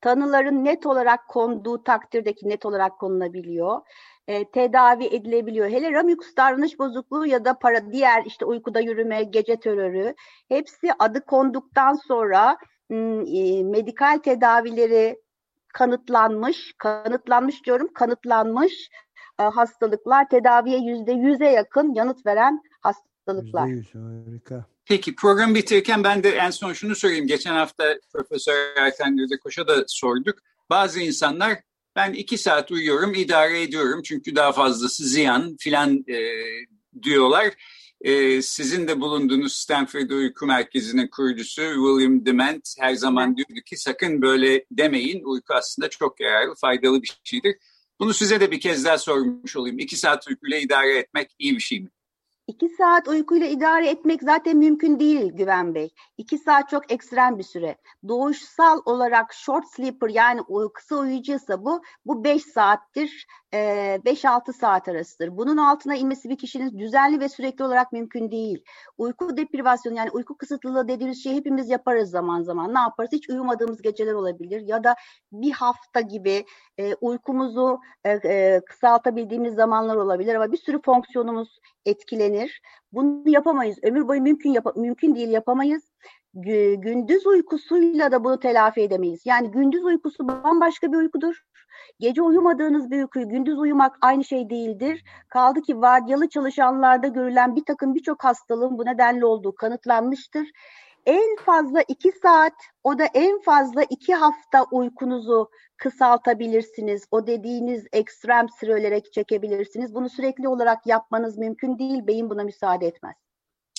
tanıların 0.00 0.64
net 0.64 0.86
olarak 0.86 1.28
konduğu 1.28 1.82
takdirdeki 1.82 2.48
net 2.48 2.66
olarak 2.66 2.98
konulabiliyor. 2.98 3.80
E, 4.28 4.50
tedavi 4.50 5.04
edilebiliyor. 5.04 5.68
Hele 5.68 5.92
REM 5.92 6.06
uykusu 6.06 6.36
davranış 6.36 6.78
bozukluğu 6.78 7.26
ya 7.26 7.44
da 7.44 7.58
para 7.58 7.92
diğer 7.92 8.24
işte 8.24 8.44
uykuda 8.44 8.80
yürüme, 8.80 9.22
gece 9.22 9.56
terörü 9.56 10.14
hepsi 10.48 10.92
adı 10.98 11.24
konduktan 11.24 11.94
sonra 11.94 12.56
e, 12.90 13.64
medikal 13.64 14.18
tedavileri 14.18 15.23
kanıtlanmış, 15.74 16.74
kanıtlanmış 16.78 17.64
diyorum, 17.66 17.92
kanıtlanmış 17.94 18.72
e, 19.40 19.42
hastalıklar 19.42 20.28
tedaviye 20.28 20.78
yüzde 20.78 21.12
yüze 21.12 21.46
yakın 21.46 21.94
yanıt 21.94 22.26
veren 22.26 22.62
hastalıklar. 22.80 23.68
Harika. 23.92 24.66
Peki 24.86 25.14
program 25.14 25.54
bitirirken 25.54 26.04
ben 26.04 26.22
de 26.22 26.30
en 26.30 26.50
son 26.50 26.72
şunu 26.72 26.94
sorayım. 26.94 27.26
Geçen 27.26 27.54
hafta 27.54 27.84
Profesör 28.12 28.76
Erkan 28.76 29.16
Gürdekoş'a 29.16 29.68
da 29.68 29.84
sorduk. 29.86 30.38
Bazı 30.70 31.00
insanlar 31.00 31.58
ben 31.96 32.12
iki 32.12 32.38
saat 32.38 32.70
uyuyorum, 32.70 33.14
idare 33.14 33.62
ediyorum 33.62 34.02
çünkü 34.02 34.36
daha 34.36 34.52
fazlası 34.52 35.04
ziyan 35.04 35.56
filan 35.60 36.04
e, 36.08 36.18
diyorlar. 37.02 37.54
E, 38.04 38.42
sizin 38.42 38.88
de 38.88 39.00
bulunduğunuz 39.00 39.52
Stanford 39.52 40.10
Uyku 40.10 40.46
Merkezi'nin 40.46 41.08
kurucusu 41.08 41.62
William 41.62 42.26
Dement 42.26 42.74
her 42.78 42.94
zaman 42.94 43.36
diyordu 43.36 43.60
ki 43.66 43.76
sakın 43.76 44.22
böyle 44.22 44.64
demeyin. 44.70 45.24
Uyku 45.24 45.54
aslında 45.54 45.90
çok 45.90 46.20
yararlı, 46.20 46.54
faydalı 46.54 47.02
bir 47.02 47.20
şeydir. 47.24 47.56
Bunu 48.00 48.14
size 48.14 48.40
de 48.40 48.50
bir 48.50 48.60
kez 48.60 48.84
daha 48.84 48.98
sormuş 48.98 49.56
olayım. 49.56 49.78
İki 49.78 49.96
saat 49.96 50.28
uykuyla 50.28 50.58
idare 50.58 50.98
etmek 50.98 51.34
iyi 51.38 51.54
bir 51.54 51.60
şey 51.60 51.80
mi? 51.80 51.88
İki 52.46 52.68
saat 52.68 53.08
uykuyla 53.08 53.46
idare 53.46 53.88
etmek 53.88 54.22
zaten 54.22 54.56
mümkün 54.56 55.00
değil 55.00 55.32
Güven 55.32 55.74
Bey. 55.74 55.94
İki 56.18 56.38
saat 56.38 56.70
çok 56.70 56.92
ekstrem 56.92 57.38
bir 57.38 57.42
süre. 57.42 57.76
Doğuşsal 58.08 58.80
olarak 58.84 59.34
short 59.34 59.64
sleeper 59.68 60.08
yani 60.08 60.40
kısa 60.74 60.96
uyuyucuysa 60.96 61.64
bu, 61.64 61.82
bu 62.06 62.24
beş 62.24 62.42
saattir, 62.42 63.26
beş 64.04 64.24
altı 64.24 64.52
saat 64.52 64.88
arasıdır. 64.88 65.36
Bunun 65.36 65.56
altına 65.56 65.94
inmesi 65.94 66.28
bir 66.28 66.38
kişinin 66.38 66.78
düzenli 66.78 67.20
ve 67.20 67.28
sürekli 67.28 67.64
olarak 67.64 67.92
mümkün 67.92 68.30
değil. 68.30 68.64
Uyku 68.98 69.36
deprivasyonu 69.36 69.96
yani 69.96 70.10
uyku 70.10 70.36
kısıtlılığı 70.36 70.88
dediğimiz 70.88 71.22
şeyi 71.22 71.36
hepimiz 71.36 71.70
yaparız 71.70 72.10
zaman 72.10 72.42
zaman. 72.42 72.74
Ne 72.74 72.78
yaparız? 72.78 73.12
Hiç 73.12 73.30
uyumadığımız 73.30 73.82
geceler 73.82 74.12
olabilir 74.12 74.60
ya 74.60 74.84
da 74.84 74.94
bir 75.32 75.50
hafta 75.50 76.00
gibi 76.00 76.44
uykumuzu 77.00 77.80
kısaltabildiğimiz 78.66 79.54
zamanlar 79.54 79.96
olabilir 79.96 80.34
ama 80.34 80.52
bir 80.52 80.56
sürü 80.56 80.82
fonksiyonumuz 80.82 81.58
etkilenir. 81.86 82.62
Bunu 82.92 83.22
yapamayız. 83.26 83.78
Ömür 83.82 84.08
boyu 84.08 84.22
mümkün 84.22 84.50
yap 84.50 84.76
mümkün 84.76 85.14
değil 85.14 85.28
yapamayız. 85.28 85.82
Gündüz 86.34 87.26
uykusuyla 87.26 88.12
da 88.12 88.24
bunu 88.24 88.40
telafi 88.40 88.80
edemeyiz. 88.80 89.22
Yani 89.24 89.50
gündüz 89.50 89.84
uykusu 89.84 90.28
bambaşka 90.28 90.92
bir 90.92 90.96
uykudur. 90.96 91.44
Gece 92.00 92.22
uyumadığınız 92.22 92.90
bir 92.90 92.98
uykuyu 92.98 93.28
gündüz 93.28 93.58
uyumak 93.58 93.96
aynı 94.00 94.24
şey 94.24 94.50
değildir. 94.50 95.04
Kaldı 95.28 95.62
ki 95.62 95.80
vardiyalı 95.80 96.28
çalışanlarda 96.28 97.06
görülen 97.06 97.56
bir 97.56 97.64
takım 97.64 97.94
birçok 97.94 98.24
hastalığın 98.24 98.78
bu 98.78 98.84
nedenle 98.84 99.26
olduğu 99.26 99.54
kanıtlanmıştır. 99.54 100.48
En 101.06 101.36
fazla 101.36 101.82
iki 101.88 102.12
saat, 102.12 102.52
o 102.84 102.98
da 102.98 103.04
en 103.14 103.40
fazla 103.40 103.82
iki 103.82 104.14
hafta 104.14 104.64
uykunuzu 104.72 105.50
kısaltabilirsiniz. 105.76 107.06
O 107.10 107.26
dediğiniz 107.26 107.86
ekstrem 107.92 108.48
sürelere 108.48 109.00
çekebilirsiniz. 109.00 109.94
Bunu 109.94 110.08
sürekli 110.08 110.48
olarak 110.48 110.86
yapmanız 110.86 111.38
mümkün 111.38 111.78
değil. 111.78 112.06
Beyin 112.06 112.30
buna 112.30 112.44
müsaade 112.44 112.86
etmez. 112.86 113.14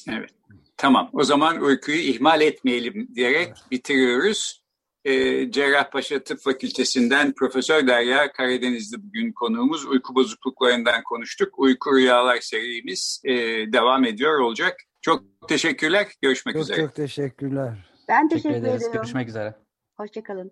Evet. 0.09 0.31
Tamam. 0.77 1.09
O 1.13 1.23
zaman 1.23 1.61
uykuyu 1.61 1.97
ihmal 1.97 2.41
etmeyelim 2.41 3.07
diyerek 3.15 3.53
bitiriyoruz. 3.71 4.65
Ee, 5.05 5.51
Cerrahpaşa 5.51 6.19
Tıp 6.23 6.39
Fakültesinden 6.39 7.33
Profesör 7.33 7.87
Derya 7.87 8.31
Karadenizli 8.31 9.03
bugün 9.03 9.31
konuğumuz. 9.31 9.85
Uyku 9.85 10.15
bozukluklarından 10.15 11.03
konuştuk. 11.03 11.59
Uyku 11.59 11.95
Rüyalar 11.95 12.39
serimiz 12.39 13.21
e, 13.23 13.33
devam 13.73 14.05
ediyor 14.05 14.39
olacak. 14.39 14.75
Çok 15.01 15.23
teşekkürler. 15.47 16.07
Görüşmek 16.21 16.55
çok, 16.55 16.63
üzere. 16.63 16.81
Çok 16.81 16.95
teşekkürler. 16.95 17.73
Ben 18.07 18.29
teşekkür, 18.29 18.49
teşekkür 18.49 18.67
ederiz. 18.67 18.83
ederim. 18.83 18.93
Görüşmek 18.93 19.29
üzere. 19.29 19.55
Hoşçakalın. 19.97 20.51